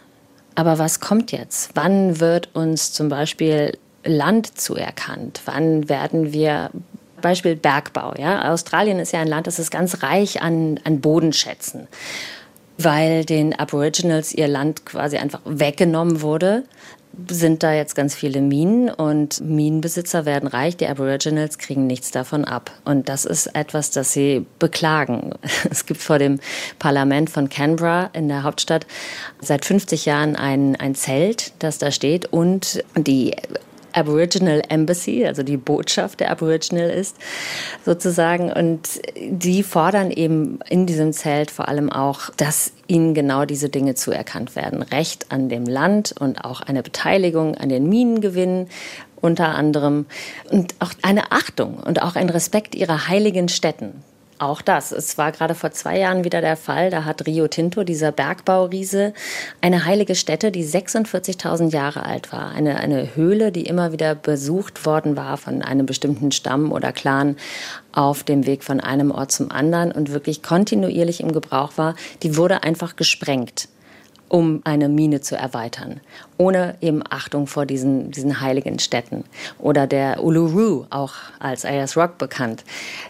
aber 0.56 0.80
was 0.80 1.00
kommt 1.00 1.32
jetzt? 1.32 1.72
Wann 1.76 2.20
wird 2.20 2.56
uns 2.56 2.91
zum 2.91 3.10
Beispiel 3.10 3.78
Land 4.04 4.58
zuerkannt? 4.58 5.41
Wann 5.46 5.88
werden 5.89 6.34
wir 6.34 6.72
Beispiel 7.22 7.56
Bergbau. 7.56 8.13
Ja? 8.17 8.52
Australien 8.52 9.00
ist 9.00 9.13
ja 9.13 9.22
ein 9.22 9.28
Land, 9.28 9.48
das 9.48 9.60
ist 9.60 9.72
ganz 9.72 10.04
reich 10.04 10.41
an, 10.41 10.80
an 10.84 11.02
Bodenschätzen, 11.02 11.88
weil 12.77 13.25
den 13.25 13.57
Aboriginals 13.57 14.33
ihr 14.33 14.47
Land 14.47 14.85
quasi 14.85 15.17
einfach 15.17 15.41
weggenommen 15.45 16.21
wurde 16.21 16.63
sind 17.29 17.63
da 17.63 17.73
jetzt 17.73 17.95
ganz 17.95 18.15
viele 18.15 18.41
Minen 18.41 18.89
und 18.89 19.41
Minenbesitzer 19.41 20.25
werden 20.25 20.47
reich, 20.47 20.77
die 20.77 20.87
Aboriginals 20.87 21.57
kriegen 21.57 21.87
nichts 21.87 22.11
davon 22.11 22.45
ab. 22.45 22.71
Und 22.85 23.09
das 23.09 23.25
ist 23.25 23.47
etwas, 23.55 23.91
das 23.91 24.13
sie 24.13 24.45
beklagen. 24.59 25.31
Es 25.69 25.85
gibt 25.85 26.01
vor 26.01 26.19
dem 26.19 26.39
Parlament 26.79 27.29
von 27.29 27.49
Canberra 27.49 28.09
in 28.13 28.27
der 28.27 28.43
Hauptstadt 28.43 28.85
seit 29.41 29.65
50 29.65 30.05
Jahren 30.05 30.35
ein, 30.35 30.75
ein 30.75 30.95
Zelt, 30.95 31.53
das 31.59 31.77
da 31.77 31.91
steht 31.91 32.31
und 32.31 32.83
die 32.95 33.35
Aboriginal 33.97 34.62
Embassy, 34.69 35.25
also 35.25 35.43
die 35.43 35.57
Botschaft 35.57 36.19
der 36.19 36.31
Aboriginal 36.31 36.89
ist, 36.89 37.17
sozusagen. 37.83 38.51
Und 38.51 39.01
die 39.17 39.63
fordern 39.63 40.12
eben 40.12 40.60
in 40.69 40.86
diesem 40.86 41.13
Zelt 41.13 41.51
vor 41.51 41.67
allem 41.67 41.91
auch, 41.91 42.29
dass 42.38 42.71
ihnen 42.88 43.13
genau 43.13 43.45
diese 43.45 43.69
Dinge 43.69 43.95
zuerkannt 43.95 44.55
werden. 44.55 44.81
Recht 44.81 45.31
an 45.31 45.49
dem 45.49 45.65
Land 45.65 46.13
und 46.19 46.45
auch 46.45 46.62
eine 46.62 46.83
Beteiligung 46.83 47.55
an 47.55 47.69
den 47.69 47.89
Minengewinnen 47.89 48.69
unter 49.19 49.55
anderem 49.55 50.05
und 50.51 50.75
auch 50.79 50.91
eine 51.01 51.31
Achtung 51.31 51.77
und 51.77 52.01
auch 52.03 52.15
ein 52.15 52.29
Respekt 52.29 52.75
ihrer 52.75 53.07
heiligen 53.07 53.49
Städten. 53.49 54.03
Auch 54.39 54.62
das. 54.62 54.91
Es 54.91 55.17
war 55.17 55.32
gerade 55.32 55.56
vor 55.56 55.71
zwei 55.71 55.97
Jahren 55.97 56.23
wieder 56.23 56.41
der 56.41 56.58
Fall. 56.58 56.91
Da 56.91 57.06
hat 57.06 57.26
Rio 57.26 57.47
Tinto, 57.47 57.84
dieser 57.84 58.12
Bergbauriese, 58.12 59.13
eine 59.62 59.86
heilige 59.86 60.13
Stätte, 60.13 60.52
die 60.52 60.63
46.000 60.63 61.71
Jahre 61.71 62.06
alt 62.06 62.32
war. 62.32 62.52
Eine, 62.52 62.78
eine 62.78 63.15
Höhle, 63.15 63.52
die 63.52 63.65
immer 63.65 63.91
wieder 63.91 64.13
besucht 64.13 64.86
worden 64.86 65.17
war 65.17 65.38
von 65.38 65.63
einem 65.63 65.88
bestimmten 65.88 66.32
Stamm 66.32 66.71
oder 66.71 66.91
Clan 66.91 67.36
auf 67.93 68.23
dem 68.23 68.45
Weg 68.45 68.63
von 68.63 68.80
einem 68.80 69.10
Ort 69.10 69.32
zum 69.32 69.50
anderen 69.50 69.91
und 69.91 70.12
wirklich 70.12 70.43
kontinuierlich 70.43 71.21
im 71.21 71.32
Gebrauch 71.32 71.71
war. 71.78 71.95
Die 72.21 72.38
wurde 72.38 72.62
einfach 72.62 72.95
gesprengt 72.95 73.69
um 74.29 74.61
eine 74.63 74.89
Mine 74.89 75.21
zu 75.21 75.35
erweitern, 75.35 76.01
ohne 76.37 76.75
eben 76.81 77.01
Achtung 77.09 77.47
vor 77.47 77.65
diesen, 77.65 78.11
diesen 78.11 78.41
heiligen 78.41 78.79
Städten. 78.79 79.23
Oder 79.57 79.87
der 79.87 80.23
Uluru, 80.23 80.85
auch 80.89 81.13
als 81.39 81.65
Ayers 81.65 81.95
Rock 81.95 82.17
bekannt. 82.17 82.63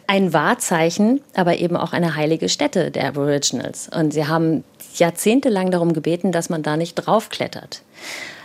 Ein 0.06 0.34
Wahrzeichen, 0.34 1.22
aber 1.36 1.58
eben 1.58 1.76
auch 1.76 1.94
eine 1.94 2.16
heilige 2.16 2.50
Stätte 2.50 2.92
der 2.92 3.08
Aboriginals. 3.08 3.90
Und 3.90 4.14
sie 4.14 4.28
haben 4.28 4.64
jahrzehntelang 4.96 5.72
darum 5.72 5.94
gebeten, 5.94 6.32
dass 6.32 6.50
man 6.50 6.64
da 6.64 6.78
nicht 6.78 6.96
draufklettert. 6.96 7.82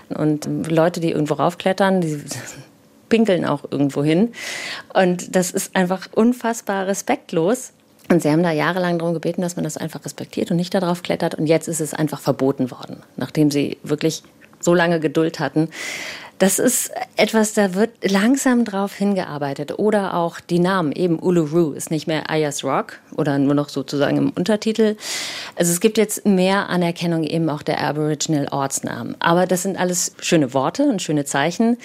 Und 0.08 0.48
Leute, 0.70 1.00
die 1.00 1.10
irgendwo 1.10 1.34
raufklettern, 1.34 2.00
die 2.00 2.22
pinkeln 3.08 3.44
auch 3.44 3.64
irgendwo 3.70 4.02
hin. 4.02 4.32
Und 4.94 5.36
das 5.36 5.50
ist 5.50 5.76
einfach 5.76 6.08
unfassbar 6.12 6.86
respektlos. 6.86 7.72
Und 8.12 8.22
sie 8.22 8.30
haben 8.30 8.42
da 8.42 8.50
jahrelang 8.50 8.98
darum 8.98 9.14
gebeten, 9.14 9.40
dass 9.40 9.56
man 9.56 9.64
das 9.64 9.78
einfach 9.78 10.04
respektiert 10.04 10.50
und 10.50 10.58
nicht 10.58 10.74
darauf 10.74 11.02
klettert. 11.02 11.34
Und 11.34 11.46
jetzt 11.46 11.66
ist 11.66 11.80
es 11.80 11.94
einfach 11.94 12.20
verboten 12.20 12.70
worden, 12.70 12.98
nachdem 13.16 13.50
sie 13.50 13.78
wirklich 13.82 14.22
so 14.60 14.74
lange 14.74 15.00
Geduld 15.00 15.40
hatten. 15.40 15.70
Das 16.38 16.58
ist 16.58 16.90
etwas, 17.16 17.54
da 17.54 17.74
wird 17.74 17.90
langsam 18.02 18.64
drauf 18.64 18.94
hingearbeitet. 18.94 19.78
Oder 19.78 20.14
auch 20.14 20.40
die 20.40 20.58
Namen, 20.58 20.92
eben 20.92 21.18
Uluru 21.20 21.72
ist 21.72 21.90
nicht 21.90 22.06
mehr 22.06 22.28
Ayers 22.28 22.64
Rock 22.64 22.98
oder 23.16 23.38
nur 23.38 23.54
noch 23.54 23.70
sozusagen 23.70 24.16
im 24.18 24.30
Untertitel. 24.30 24.96
Also 25.56 25.72
es 25.72 25.80
gibt 25.80 25.96
jetzt 25.96 26.26
mehr 26.26 26.68
Anerkennung 26.68 27.24
eben 27.24 27.48
auch 27.48 27.62
der 27.62 27.80
Aboriginal 27.80 28.48
Ortsnamen. 28.50 29.16
Aber 29.20 29.46
das 29.46 29.62
sind 29.62 29.78
alles 29.78 30.16
schöne 30.20 30.52
Worte 30.52 30.82
und 30.82 31.00
schöne 31.00 31.24
Zeichen. 31.24 31.78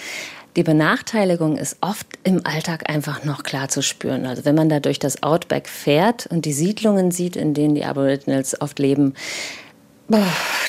Die 0.56 0.62
Benachteiligung 0.62 1.56
ist 1.56 1.76
oft 1.80 2.06
im 2.24 2.44
Alltag 2.44 2.90
einfach 2.90 3.24
noch 3.24 3.42
klar 3.42 3.68
zu 3.68 3.82
spüren. 3.82 4.26
Also 4.26 4.44
wenn 4.44 4.54
man 4.54 4.68
da 4.68 4.80
durch 4.80 4.98
das 4.98 5.22
Outback 5.22 5.68
fährt 5.68 6.26
und 6.26 6.44
die 6.44 6.52
Siedlungen 6.52 7.10
sieht, 7.10 7.36
in 7.36 7.54
denen 7.54 7.74
die 7.74 7.84
Aboriginals 7.84 8.60
oft 8.60 8.78
leben, 8.78 9.14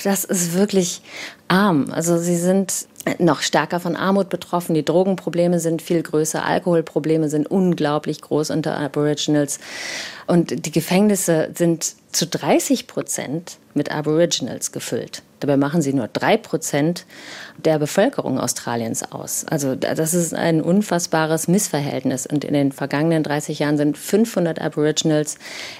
das 0.04 0.24
ist 0.24 0.54
wirklich 0.54 1.02
arm. 1.48 1.88
Also 1.92 2.18
sie 2.18 2.36
sind 2.36 2.86
noch 3.18 3.40
stärker 3.40 3.80
von 3.80 3.96
Armut 3.96 4.28
betroffen. 4.28 4.74
Die 4.74 4.84
Drogenprobleme 4.84 5.58
sind 5.58 5.80
viel 5.82 6.02
größer, 6.02 6.44
Alkoholprobleme 6.44 7.28
sind 7.28 7.50
unglaublich 7.50 8.20
groß 8.20 8.50
unter 8.50 8.78
Aboriginals. 8.78 9.58
Und 10.30 10.64
die 10.64 10.70
Gefängnisse 10.70 11.50
sind 11.56 11.96
zu 12.12 12.24
30 12.24 12.86
Prozent 12.86 13.58
mit 13.74 13.90
Aboriginals 13.90 14.70
gefüllt. 14.70 15.24
Dabei 15.40 15.56
machen 15.56 15.82
sie 15.82 15.92
nur 15.92 16.06
drei 16.06 16.36
Prozent 16.36 17.04
der 17.56 17.80
Bevölkerung 17.80 18.38
Australiens 18.38 19.10
aus. 19.10 19.44
Also 19.50 19.74
das 19.74 20.14
ist 20.14 20.32
ein 20.32 20.62
unfassbares 20.62 21.48
Missverhältnis. 21.48 22.26
Und 22.26 22.44
in 22.44 22.54
den 22.54 22.70
vergangenen 22.70 23.24
30 23.24 23.58
Jahren 23.58 23.76
sind 23.76 23.98
500 23.98 24.60
Aboriginals 24.60 25.36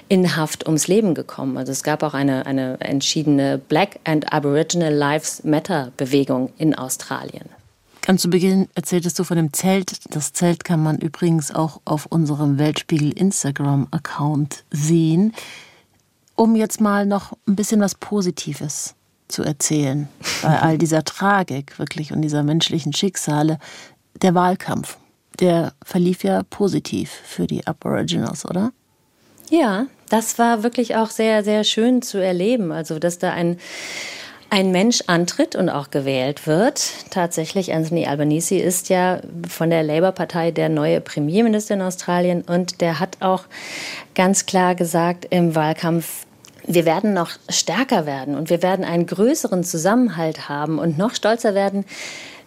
in 0.09 0.35
Haft 0.35 0.65
ums 0.65 0.89
Leben 0.89 1.15
gekommen. 1.15 1.57
Also 1.57 1.71
es 1.71 1.81
gab 1.81 2.03
auch 2.03 2.13
eine, 2.13 2.45
eine 2.45 2.75
entschiedene 2.81 3.57
Black 3.57 3.99
and 4.03 4.33
Aboriginal 4.33 4.93
Lives 4.93 5.45
Matter 5.45 5.93
Bewegung 5.95 6.51
in 6.57 6.75
Australien. 6.75 7.45
Ganz 8.01 8.23
zu 8.23 8.29
Beginn 8.29 8.67
erzähltest 8.73 9.19
du 9.19 9.23
von 9.23 9.37
dem 9.37 9.53
Zelt. 9.53 10.13
Das 10.15 10.33
Zelt 10.33 10.63
kann 10.63 10.81
man 10.81 10.97
übrigens 10.97 11.53
auch 11.53 11.81
auf 11.85 12.07
unserem 12.07 12.57
Weltspiegel 12.57 13.11
Instagram-Account 13.11 14.63
sehen. 14.71 15.33
Um 16.35 16.55
jetzt 16.55 16.81
mal 16.81 17.05
noch 17.05 17.33
ein 17.47 17.55
bisschen 17.55 17.79
was 17.79 17.93
Positives 17.93 18.95
zu 19.27 19.43
erzählen, 19.43 20.07
bei 20.41 20.59
all 20.59 20.79
dieser 20.79 21.03
Tragik 21.03 21.77
wirklich 21.77 22.11
und 22.11 22.23
dieser 22.23 22.41
menschlichen 22.41 22.91
Schicksale, 22.93 23.59
der 24.21 24.33
Wahlkampf, 24.33 24.97
der 25.39 25.73
verlief 25.83 26.23
ja 26.23 26.41
positiv 26.43 27.11
für 27.11 27.45
die 27.45 27.65
Aboriginals, 27.67 28.45
oder? 28.45 28.71
Ja, 29.49 29.85
das 30.09 30.39
war 30.39 30.63
wirklich 30.63 30.95
auch 30.95 31.09
sehr, 31.09 31.43
sehr 31.43 31.63
schön 31.63 32.01
zu 32.01 32.17
erleben. 32.17 32.71
Also, 32.71 32.99
dass 32.99 33.19
da 33.19 33.31
ein 33.31 33.57
ein 34.51 34.71
Mensch 34.71 35.01
antritt 35.07 35.55
und 35.55 35.69
auch 35.69 35.91
gewählt 35.91 36.45
wird. 36.45 36.83
Tatsächlich, 37.09 37.73
Anthony 37.73 38.05
Albanese 38.05 38.55
ist 38.55 38.89
ja 38.89 39.21
von 39.47 39.69
der 39.69 39.81
Labour-Partei 39.81 40.51
der 40.51 40.67
neue 40.67 40.99
Premierminister 40.99 41.75
in 41.75 41.81
Australien 41.81 42.41
und 42.41 42.81
der 42.81 42.99
hat 42.99 43.17
auch 43.21 43.45
ganz 44.13 44.45
klar 44.45 44.75
gesagt 44.75 45.25
im 45.29 45.55
Wahlkampf, 45.55 46.25
wir 46.67 46.83
werden 46.83 47.13
noch 47.13 47.31
stärker 47.47 48.05
werden 48.05 48.35
und 48.35 48.49
wir 48.49 48.61
werden 48.61 48.83
einen 48.83 49.05
größeren 49.05 49.63
Zusammenhalt 49.63 50.49
haben 50.49 50.79
und 50.79 50.97
noch 50.97 51.15
stolzer 51.15 51.55
werden, 51.55 51.85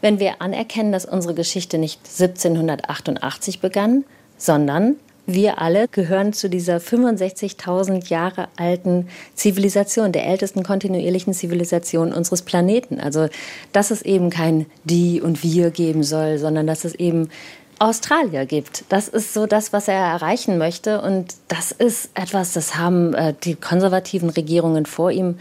wenn 0.02 0.18
wir 0.18 0.42
anerkennen, 0.42 0.92
dass 0.92 1.06
unsere 1.06 1.32
Geschichte 1.32 1.78
nicht 1.78 2.00
1788 2.04 3.60
begann, 3.60 4.04
sondern 4.36 4.96
wir 5.26 5.60
alle 5.60 5.88
gehören 5.88 6.32
zu 6.32 6.50
dieser 6.50 6.76
65.000 6.76 8.08
Jahre 8.08 8.48
alten 8.56 9.08
Zivilisation, 9.34 10.12
der 10.12 10.26
ältesten 10.26 10.62
kontinuierlichen 10.62 11.32
Zivilisation 11.32 12.12
unseres 12.12 12.42
Planeten. 12.42 13.00
Also, 13.00 13.28
dass 13.72 13.90
es 13.90 14.02
eben 14.02 14.30
kein 14.30 14.66
Die 14.84 15.20
und 15.22 15.42
Wir 15.42 15.70
geben 15.70 16.02
soll, 16.02 16.38
sondern 16.38 16.66
dass 16.66 16.84
es 16.84 16.94
eben 16.94 17.30
Australier 17.78 18.46
gibt. 18.46 18.84
Das 18.88 19.08
ist 19.08 19.34
so 19.34 19.46
das, 19.46 19.72
was 19.72 19.88
er 19.88 19.94
erreichen 19.94 20.58
möchte. 20.58 21.00
Und 21.00 21.34
das 21.48 21.72
ist 21.72 22.10
etwas, 22.14 22.52
das 22.52 22.76
haben 22.76 23.14
äh, 23.14 23.34
die 23.42 23.54
konservativen 23.54 24.30
Regierungen 24.30 24.86
vor 24.86 25.10
ihm 25.10 25.38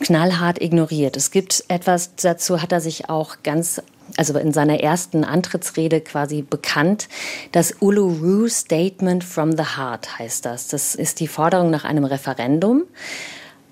knallhart 0.00 0.60
ignoriert. 0.60 1.16
Es 1.16 1.30
gibt 1.30 1.64
etwas 1.68 2.14
dazu, 2.14 2.62
hat 2.62 2.72
er 2.72 2.80
sich 2.80 3.08
auch 3.10 3.36
ganz 3.42 3.82
also 4.16 4.38
in 4.38 4.52
seiner 4.52 4.80
ersten 4.80 5.24
Antrittsrede 5.24 6.00
quasi 6.00 6.42
bekannt. 6.42 7.08
Das 7.52 7.74
Uluru 7.80 8.48
Statement 8.48 9.24
from 9.24 9.52
the 9.52 9.76
Heart 9.76 10.18
heißt 10.18 10.44
das. 10.44 10.68
Das 10.68 10.94
ist 10.94 11.20
die 11.20 11.28
Forderung 11.28 11.70
nach 11.70 11.84
einem 11.84 12.04
Referendum. 12.04 12.84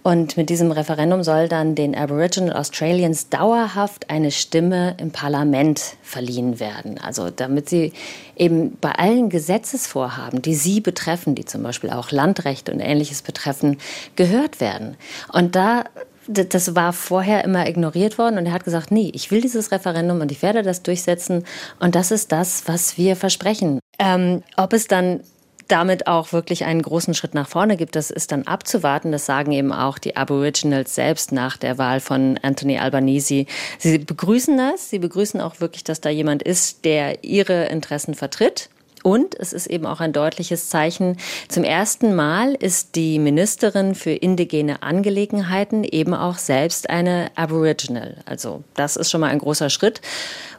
Und 0.06 0.36
mit 0.36 0.50
diesem 0.50 0.70
Referendum 0.70 1.24
soll 1.24 1.48
dann 1.48 1.74
den 1.74 1.96
Aboriginal 1.96 2.56
Australians 2.56 3.28
dauerhaft 3.28 4.08
eine 4.08 4.30
Stimme 4.30 4.94
im 5.00 5.10
Parlament 5.10 5.82
verliehen 6.00 6.60
werden. 6.60 7.00
Also 7.00 7.30
damit 7.30 7.68
sie 7.68 7.92
eben 8.36 8.78
bei 8.80 8.92
allen 8.92 9.30
Gesetzesvorhaben, 9.30 10.42
die 10.42 10.54
sie 10.54 10.80
betreffen, 10.80 11.34
die 11.34 11.44
zum 11.44 11.64
Beispiel 11.64 11.90
auch 11.90 12.12
Landrecht 12.12 12.68
und 12.68 12.78
ähnliches 12.78 13.22
betreffen, 13.22 13.78
gehört 14.14 14.60
werden. 14.60 14.96
Und 15.32 15.56
da 15.56 15.82
das 16.28 16.74
war 16.74 16.92
vorher 16.92 17.44
immer 17.44 17.68
ignoriert 17.68 18.18
worden 18.18 18.38
und 18.38 18.46
er 18.46 18.52
hat 18.52 18.64
gesagt, 18.64 18.90
nee, 18.90 19.10
ich 19.14 19.30
will 19.30 19.40
dieses 19.40 19.72
Referendum 19.72 20.20
und 20.20 20.32
ich 20.32 20.42
werde 20.42 20.62
das 20.62 20.82
durchsetzen 20.82 21.44
und 21.78 21.94
das 21.94 22.10
ist 22.10 22.32
das, 22.32 22.64
was 22.66 22.98
wir 22.98 23.16
versprechen. 23.16 23.80
Ähm, 23.98 24.42
ob 24.56 24.72
es 24.72 24.88
dann 24.88 25.20
damit 25.68 26.06
auch 26.06 26.32
wirklich 26.32 26.64
einen 26.64 26.82
großen 26.82 27.14
Schritt 27.14 27.34
nach 27.34 27.48
vorne 27.48 27.76
gibt, 27.76 27.96
das 27.96 28.10
ist 28.10 28.32
dann 28.32 28.46
abzuwarten. 28.46 29.12
Das 29.12 29.26
sagen 29.26 29.52
eben 29.52 29.72
auch 29.72 29.98
die 29.98 30.16
Aboriginals 30.16 30.94
selbst 30.94 31.32
nach 31.32 31.56
der 31.56 31.78
Wahl 31.78 32.00
von 32.00 32.38
Anthony 32.42 32.78
Albanese. 32.78 33.46
Sie 33.78 33.98
begrüßen 33.98 34.56
das, 34.56 34.90
sie 34.90 34.98
begrüßen 34.98 35.40
auch 35.40 35.60
wirklich, 35.60 35.84
dass 35.84 36.00
da 36.00 36.08
jemand 36.08 36.42
ist, 36.42 36.84
der 36.84 37.24
ihre 37.24 37.66
Interessen 37.66 38.14
vertritt. 38.14 38.70
Und 39.06 39.38
es 39.38 39.52
ist 39.52 39.68
eben 39.68 39.86
auch 39.86 40.00
ein 40.00 40.12
deutliches 40.12 40.68
Zeichen. 40.68 41.16
Zum 41.48 41.62
ersten 41.62 42.16
Mal 42.16 42.54
ist 42.54 42.96
die 42.96 43.20
Ministerin 43.20 43.94
für 43.94 44.10
indigene 44.10 44.82
Angelegenheiten 44.82 45.84
eben 45.84 46.12
auch 46.12 46.38
selbst 46.38 46.90
eine 46.90 47.30
Aboriginal. 47.36 48.16
Also 48.26 48.64
das 48.74 48.96
ist 48.96 49.12
schon 49.12 49.20
mal 49.20 49.30
ein 49.30 49.38
großer 49.38 49.70
Schritt. 49.70 50.00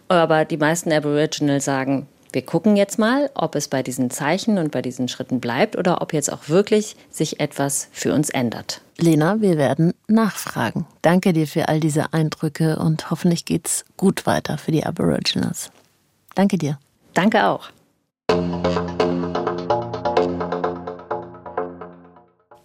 Aber 0.08 0.46
die 0.46 0.56
meisten 0.56 0.94
Aboriginal 0.94 1.60
sagen, 1.60 2.08
wir 2.32 2.42
gucken 2.42 2.78
jetzt 2.78 2.98
mal, 2.98 3.30
ob 3.34 3.56
es 3.56 3.68
bei 3.68 3.84
diesen 3.84 4.12
Zeichen 4.12 4.60
und 4.60 4.72
bei 4.72 4.82
diesen 4.82 5.10
Schritten 5.10 5.42
bleibt 5.42 5.78
oder 5.78 6.02
ob 6.02 6.14
jetzt 6.14 6.32
auch 6.32 6.48
wirklich 6.48 6.96
sich 7.10 7.42
etwas 7.42 7.90
für 7.92 8.14
uns 8.14 8.30
ändert. 8.30 8.80
Lena, 8.98 9.42
wir 9.42 9.58
werden 9.58 9.94
nachfragen. 10.08 10.86
Danke 11.02 11.34
dir 11.34 11.48
für 11.48 11.68
all 11.68 11.82
diese 11.82 12.14
Eindrücke 12.14 12.80
und 12.80 13.12
hoffentlich 13.12 13.44
geht's 13.44 13.84
gut 13.98 14.26
weiter 14.26 14.58
für 14.58 14.72
die 14.72 14.86
Aboriginals. 14.86 15.70
Danke 16.34 16.58
dir. 16.58 16.80
Danke 17.14 17.46
auch. 17.46 17.72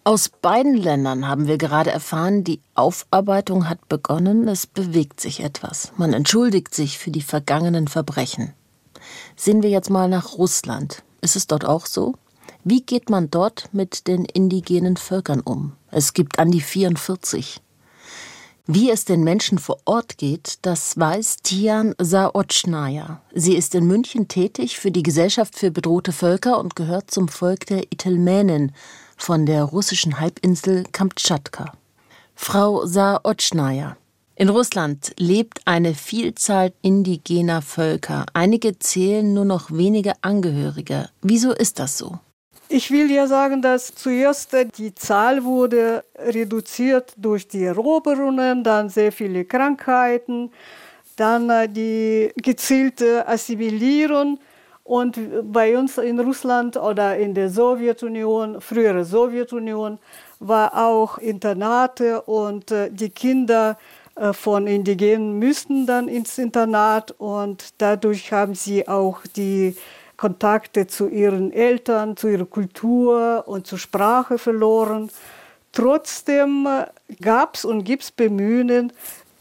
Aus 0.05 0.29
beiden 0.29 0.75
Ländern 0.75 1.29
haben 1.29 1.46
wir 1.46 1.59
gerade 1.59 1.92
erfahren, 1.92 2.42
die 2.42 2.61
Aufarbeitung 2.75 3.68
hat 3.68 3.88
begonnen, 3.88 4.48
es 4.48 4.66
bewegt 4.66 5.20
sich 5.20 5.44
etwas. 5.44 5.92
Man 5.96 6.12
entschuldigt 6.12 6.75
sich 6.75 6.98
für 6.98 7.12
die 7.12 7.22
vergangenen 7.22 7.87
Verbrechen. 7.87 8.53
Sehen 9.37 9.62
wir 9.62 9.70
jetzt 9.70 9.90
mal 9.90 10.09
nach 10.09 10.37
Russland. 10.37 11.05
Ist 11.20 11.37
es 11.37 11.46
dort 11.46 11.64
auch 11.64 11.87
so? 11.87 12.14
Wie 12.64 12.83
geht 12.83 13.11
man 13.11 13.31
dort 13.31 13.68
mit 13.72 14.09
den 14.09 14.25
indigenen 14.25 14.96
Völkern 14.96 15.40
um? 15.40 15.72
Es 15.92 16.14
gibt 16.14 16.40
an 16.40 16.51
die 16.51 16.62
44. 16.62 17.61
Wie 18.66 18.90
es 18.90 19.05
den 19.05 19.25
Menschen 19.25 19.59
vor 19.59 19.79
Ort 19.87 20.18
geht, 20.18 20.59
das 20.62 20.96
weiß 20.96 21.38
Tian 21.42 21.96
Saotschnaya. 21.98 23.20
Sie 23.35 23.57
ist 23.57 23.75
in 23.75 23.87
München 23.87 24.29
tätig 24.29 24.79
für 24.79 24.92
die 24.92 25.03
Gesellschaft 25.03 25.59
für 25.59 25.72
bedrohte 25.72 26.12
Völker 26.12 26.61
und 26.61 26.77
gehört 26.77 27.11
zum 27.11 27.27
Volk 27.27 27.66
der 27.66 27.92
Itelmänen 27.92 28.70
von 29.16 29.46
der 29.46 29.64
russischen 29.64 30.20
Halbinsel 30.20 30.85
Kamtschatka. 30.92 31.72
Frau 32.37 32.87
Saotschnaya, 32.87 33.96
in 34.37 34.48
Russland 34.48 35.12
lebt 35.18 35.61
eine 35.66 35.94
Vielzahl 35.94 36.72
indigener 36.83 37.62
Völker. 37.62 38.27
Einige 38.33 38.79
zählen 38.79 39.35
nur 39.35 39.44
noch 39.44 39.70
wenige 39.72 40.14
Angehörige. 40.22 41.09
Wieso 41.20 41.51
ist 41.53 41.81
das 41.81 41.98
so? 41.98 42.18
Ich 42.74 42.90
will 42.90 43.11
ja 43.11 43.26
sagen, 43.26 43.61
dass 43.61 43.94
zuerst 43.94 44.56
die 44.78 44.94
Zahl 44.94 45.44
wurde 45.44 46.04
reduziert 46.16 47.12
durch 47.18 47.46
die 47.46 47.64
Eroberungen, 47.64 48.64
dann 48.64 48.88
sehr 48.88 49.12
viele 49.12 49.44
Krankheiten, 49.44 50.50
dann 51.16 51.50
äh, 51.50 51.68
die 51.68 52.32
gezielte 52.35 53.28
Assimilierung. 53.28 54.38
Und 54.85 55.18
bei 55.52 55.76
uns 55.76 55.98
in 55.98 56.18
Russland 56.18 56.78
oder 56.78 57.18
in 57.18 57.35
der 57.35 57.50
Sowjetunion, 57.50 58.58
frühere 58.62 59.04
Sowjetunion, 59.04 59.98
war 60.40 60.74
auch 60.74 61.18
Internate 61.18 62.22
und 62.22 62.70
äh, 62.70 62.90
die 62.90 63.11
Kinder 63.11 63.76
äh, 64.16 64.32
von 64.32 64.66
Indigenen 64.66 65.38
müssten 65.38 65.85
dann 65.85 66.08
ins 66.08 66.38
Internat 66.38 67.11
und 67.18 67.74
dadurch 67.76 68.32
haben 68.32 68.54
sie 68.54 68.88
auch 68.88 69.20
die 69.37 69.76
Kontakte 70.22 70.87
zu 70.87 71.08
ihren 71.08 71.52
Eltern, 71.52 72.16
zu 72.16 72.28
ihrer 72.28 72.46
Kultur 72.46 73.42
und 73.44 73.66
zur 73.66 73.78
Sprache 73.78 74.38
verloren. 74.38 75.11
Trotzdem 75.72 76.64
äh, 76.64 76.87
gab 77.20 77.56
es 77.56 77.64
und 77.64 77.82
gibt 77.82 78.04
es 78.04 78.12
Bemühungen, 78.12 78.92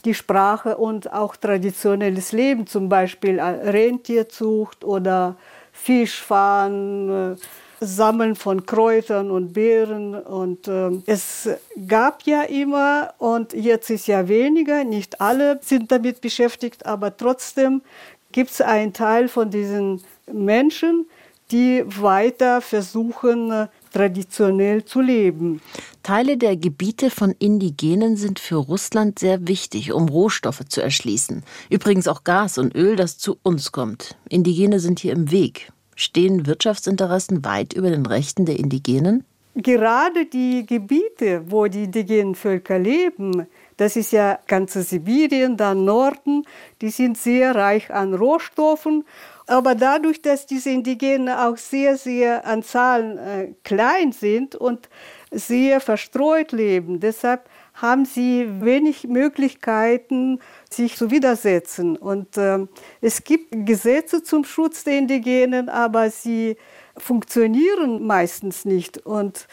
die 0.06 0.16
Sprache 0.16 0.78
und 0.78 1.14
auch 1.14 1.36
traditionelles 1.36 2.32
Leben, 2.32 2.66
zum 2.66 2.90
Beispiel 2.90 3.40
Rentierzucht 3.40 4.84
oder 4.84 5.36
Fischfahren, 5.72 7.34
äh, 7.34 7.36
Sammeln 7.80 8.34
von 8.34 8.66
Kräutern 8.66 9.30
und 9.30 9.54
Beeren. 9.54 10.16
Und 10.16 10.68
äh, 10.68 10.90
es 11.06 11.48
gab 11.88 12.24
ja 12.24 12.42
immer 12.42 13.14
und 13.20 13.54
jetzt 13.54 13.92
ist 13.92 14.08
ja 14.08 14.28
weniger, 14.28 14.84
nicht 14.84 15.22
alle 15.22 15.60
sind 15.62 15.92
damit 15.92 16.22
beschäftigt, 16.22 16.88
aber 16.88 17.16
trotzdem 17.16 17.84
gibt 18.32 18.50
es 18.50 18.62
einen 18.62 18.94
Teil 18.94 19.28
von 19.28 19.52
diesen 19.52 20.02
Menschen, 20.34 21.08
die 21.52 21.84
weiter 21.86 22.62
versuchen, 22.62 23.52
äh, 23.52 23.68
traditionell 23.94 24.86
zu 24.86 25.02
leben. 25.02 25.62
Teile 26.02 26.38
der 26.38 26.56
Gebiete 26.56 27.10
von 27.10 27.36
Indigenen 27.40 28.16
sind 28.16 28.40
für 28.40 28.56
Russland 28.56 29.20
sehr 29.20 29.48
wichtig, 29.48 29.92
um 29.92 30.08
Rohstoffe 30.08 30.64
zu 30.68 30.82
erschließen. 30.82 31.44
Übrigens 31.70 32.08
auch 32.08 32.24
Gas 32.24 32.58
und 32.58 32.76
Öl, 32.76 32.96
das 32.96 33.18
zu 33.18 33.38
uns 33.44 33.72
kommt. 33.72 34.18
Indigene 34.30 34.80
sind 34.80 35.00
hier 35.00 35.14
im 35.14 35.32
Weg. 35.32 35.72
Stehen 35.96 36.48
Wirtschaftsinteressen 36.48 37.44
weit 37.46 37.74
über 37.74 37.90
den 37.90 38.06
Rechten 38.06 38.46
der 38.46 38.58
Indigenen? 38.58 39.26
Gerade 39.54 40.26
die 40.26 40.66
Gebiete, 40.66 41.44
wo 41.48 41.68
die 41.68 41.84
indigenen 41.84 42.36
Völker 42.36 42.80
leben, 42.80 43.48
das 43.82 43.96
ist 43.96 44.12
ja 44.12 44.40
ganze 44.48 44.84
Sibirien, 44.84 45.58
dann 45.58 45.86
Norden, 45.86 46.44
die 46.82 46.90
sind 46.90 47.18
sehr 47.18 47.56
reich 47.56 47.92
an 47.92 48.14
Rohstoffen 48.14 49.04
aber 49.52 49.76
dadurch, 49.76 50.22
dass 50.22 50.46
diese 50.46 50.70
Indigenen 50.70 51.28
auch 51.28 51.58
sehr, 51.58 51.98
sehr 51.98 52.46
an 52.46 52.64
Zahlen 52.64 53.18
äh, 53.18 53.54
klein 53.66 54.14
sind 54.14 54.56
und 54.56 54.88
sehr 55.30 55.82
verstreut 55.82 56.54
leben, 56.54 57.02
deshalb 57.02 57.50
haben 57.74 58.06
sie 58.06 58.48
wenig 58.62 59.08
Möglichkeiten, 59.08 60.40
sich 60.70 60.96
zu 60.96 61.12
widersetzen. 61.12 61.98
Und 61.98 62.38
äh, 62.38 62.60
es 63.02 63.26
gibt 63.26 63.48
Gesetze 63.66 64.24
zum 64.24 64.46
Schutz 64.46 64.86
der 64.86 64.98
Indigenen, 64.98 65.68
aber 65.68 66.10
sie 66.12 66.56
funktionieren 66.96 68.06
meistens 68.08 68.64
nicht. 68.64 69.06
Und 69.06 69.48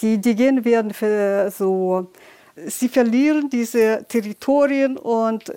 die 0.00 0.14
Indigenen 0.14 0.64
werden 0.64 1.50
so 1.50 2.10
sie 2.56 2.88
verlieren 2.88 3.48
diese 3.48 4.04
Territorien 4.08 4.96
und 4.96 5.52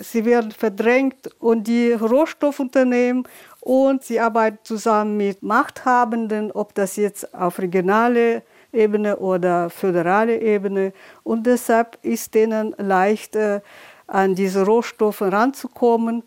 sie 0.00 0.24
werden 0.24 0.50
verdrängt 0.50 1.30
und 1.38 1.66
die 1.66 1.92
Rohstoffunternehmen 1.92 3.24
und 3.60 4.02
sie 4.02 4.18
arbeiten 4.18 4.58
zusammen 4.62 5.16
mit 5.16 5.42
Machthabenden, 5.42 6.50
ob 6.52 6.74
das 6.74 6.96
jetzt 6.96 7.34
auf 7.34 7.58
regionale 7.58 8.42
Ebene 8.72 9.16
oder 9.16 9.70
föderale 9.70 10.40
Ebene 10.40 10.92
und 11.22 11.46
deshalb 11.46 11.98
ist 12.02 12.34
denen 12.34 12.74
leicht 12.78 13.36
äh, 13.36 13.60
an 14.06 14.34
diese 14.34 14.64
Rohstoffe 14.64 15.22
ranzukommen. 15.22 16.22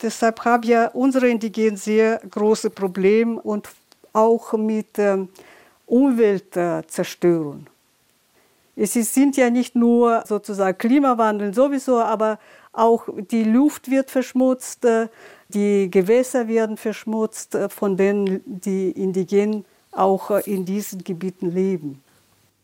Deshalb 0.00 0.44
haben 0.44 0.62
ja 0.64 0.88
unsere 0.88 1.28
Indigenen 1.28 1.76
sehr 1.76 2.20
große 2.30 2.70
Probleme 2.70 3.40
und 3.40 3.68
auch 4.12 4.52
mit 4.54 4.98
äh, 4.98 5.26
Umweltzerstörung. 5.86 7.66
Es 8.76 8.92
sind 8.92 9.38
ja 9.38 9.48
nicht 9.48 9.74
nur 9.74 10.22
sozusagen 10.26 10.76
Klimawandel 10.76 11.54
sowieso, 11.54 11.98
aber 11.98 12.38
auch 12.72 13.08
die 13.30 13.44
Luft 13.44 13.90
wird 13.90 14.10
verschmutzt, 14.10 14.84
äh, 14.84 15.08
die 15.48 15.90
Gewässer 15.90 16.46
werden 16.46 16.76
verschmutzt, 16.76 17.54
äh, 17.54 17.70
von 17.70 17.96
denen 17.96 18.42
die 18.44 18.90
Indigenen 18.90 19.64
auch 19.92 20.30
äh, 20.30 20.42
in 20.44 20.66
diesen 20.66 21.02
Gebieten 21.02 21.50
leben. 21.52 22.02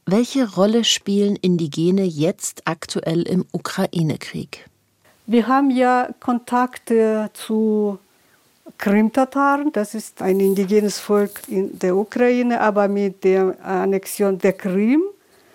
Welche 0.05 0.53
Rolle 0.55 0.85
spielen 0.85 1.37
Indigene 1.37 2.05
jetzt 2.05 2.63
aktuell 2.67 3.23
im 3.23 3.47
Ukraine-Krieg? 3.53 4.69
Wir 5.27 5.47
haben 5.47 5.71
ja 5.71 6.09
Kontakte 6.21 7.31
zu 7.33 7.99
Krim-Tataren, 8.79 9.73
das 9.73 9.95
ist 9.95 10.21
ein 10.21 10.41
indigenes 10.41 10.99
Volk 10.99 11.43
in 11.49 11.79
der 11.79 11.97
Ukraine, 11.97 12.61
aber 12.61 12.89
mit 12.89 13.23
der 13.25 13.57
Annexion 13.65 14.39
der 14.39 14.53
Krim 14.53 15.03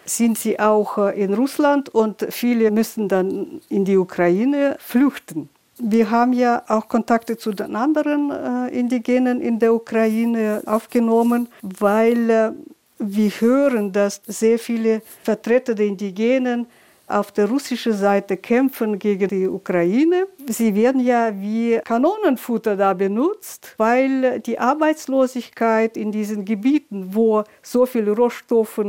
sind 0.10 0.38
sie 0.38 0.60
auch 0.60 0.98
äh, 0.98 1.22
in 1.22 1.34
Russland 1.34 1.90
und 1.90 2.26
viele 2.30 2.72
müssen 2.72 3.08
dann 3.08 3.62
in 3.70 3.86
die 3.86 3.98
Ukraine 3.98 4.78
flüchten. 4.80 5.50
Wir 5.80 6.10
haben 6.10 6.34
ja 6.34 6.64
auch 6.68 6.88
Kontakte 6.88 7.38
zu 7.38 7.52
den 7.52 7.76
anderen 7.76 8.32
äh, 8.32 8.70
Indigenen 8.70 9.42
in 9.42 9.60
der 9.60 9.74
Ukraine 9.74 10.64
aufgenommen, 10.66 11.50
weil 11.62 12.30
äh, 12.30 12.52
wir 13.00 13.30
hören, 13.30 13.92
dass 13.92 14.22
sehr 14.26 14.58
viele 14.58 15.02
Vertreter 15.24 15.76
der 15.76 15.86
Indigenen 15.86 16.66
auf 17.08 17.32
der 17.32 17.48
russischen 17.48 17.94
Seite 17.94 18.36
kämpfen 18.36 19.00
gegen 19.00 19.30
die 19.30 19.48
Ukraine. 19.48 20.28
Sie 20.48 20.76
werden 20.76 21.02
ja 21.02 21.32
wie 21.34 21.80
Kanonenfutter 21.86 22.76
da 22.76 22.94
benutzt, 22.94 23.74
weil 23.78 24.42
die 24.42 24.60
Arbeitslosigkeit 24.60 25.96
in 25.96 26.12
diesen 26.12 26.44
Gebieten, 26.44 27.10
wo 27.14 27.44
so 27.62 27.86
viele 27.86 28.12
Rohstoffe 28.12 28.84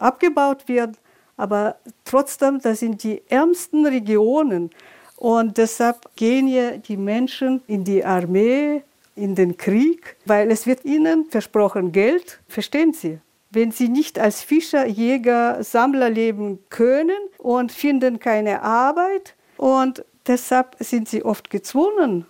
abgebaut 0.00 0.68
werden. 0.68 0.96
Aber 1.36 1.76
trotzdem, 2.04 2.60
das 2.60 2.80
sind 2.80 3.02
die 3.02 3.22
ärmsten 3.28 3.86
Regionen. 3.86 4.70
Und 5.16 5.58
deshalb 5.58 6.14
gehen 6.16 6.48
ja 6.48 6.76
die 6.76 6.96
Menschen 6.96 7.62
in 7.66 7.84
die 7.84 8.04
Armee, 8.04 8.82
in 9.16 9.34
den 9.34 9.56
Krieg, 9.56 10.16
weil 10.24 10.50
es 10.50 10.66
wird 10.66 10.84
ihnen 10.84 11.26
versprochen 11.30 11.92
Geld, 11.92 12.40
verstehen 12.48 12.92
Sie? 12.92 13.18
Wenn 13.50 13.72
sie 13.72 13.88
nicht 13.88 14.18
als 14.18 14.42
Fischer, 14.42 14.86
Jäger, 14.86 15.62
Sammler 15.64 16.08
leben 16.08 16.60
können 16.70 17.18
und 17.38 17.72
finden 17.72 18.20
keine 18.20 18.62
Arbeit 18.62 19.34
und 19.56 20.04
deshalb 20.26 20.76
sind 20.78 21.08
sie 21.08 21.24
oft 21.24 21.50
gezwungen. 21.50 22.26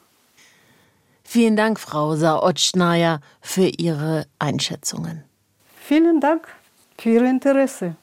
Vielen 1.22 1.56
Dank, 1.56 1.78
Frau 1.78 2.16
Saotschnaya, 2.16 3.20
für 3.42 3.70
Ihre 3.78 4.26
Einschätzungen. 4.38 5.24
Vielen 5.78 6.20
Dank 6.20 6.48
für 7.00 7.10
Ihr 7.10 7.24
Interesse. 7.24 7.96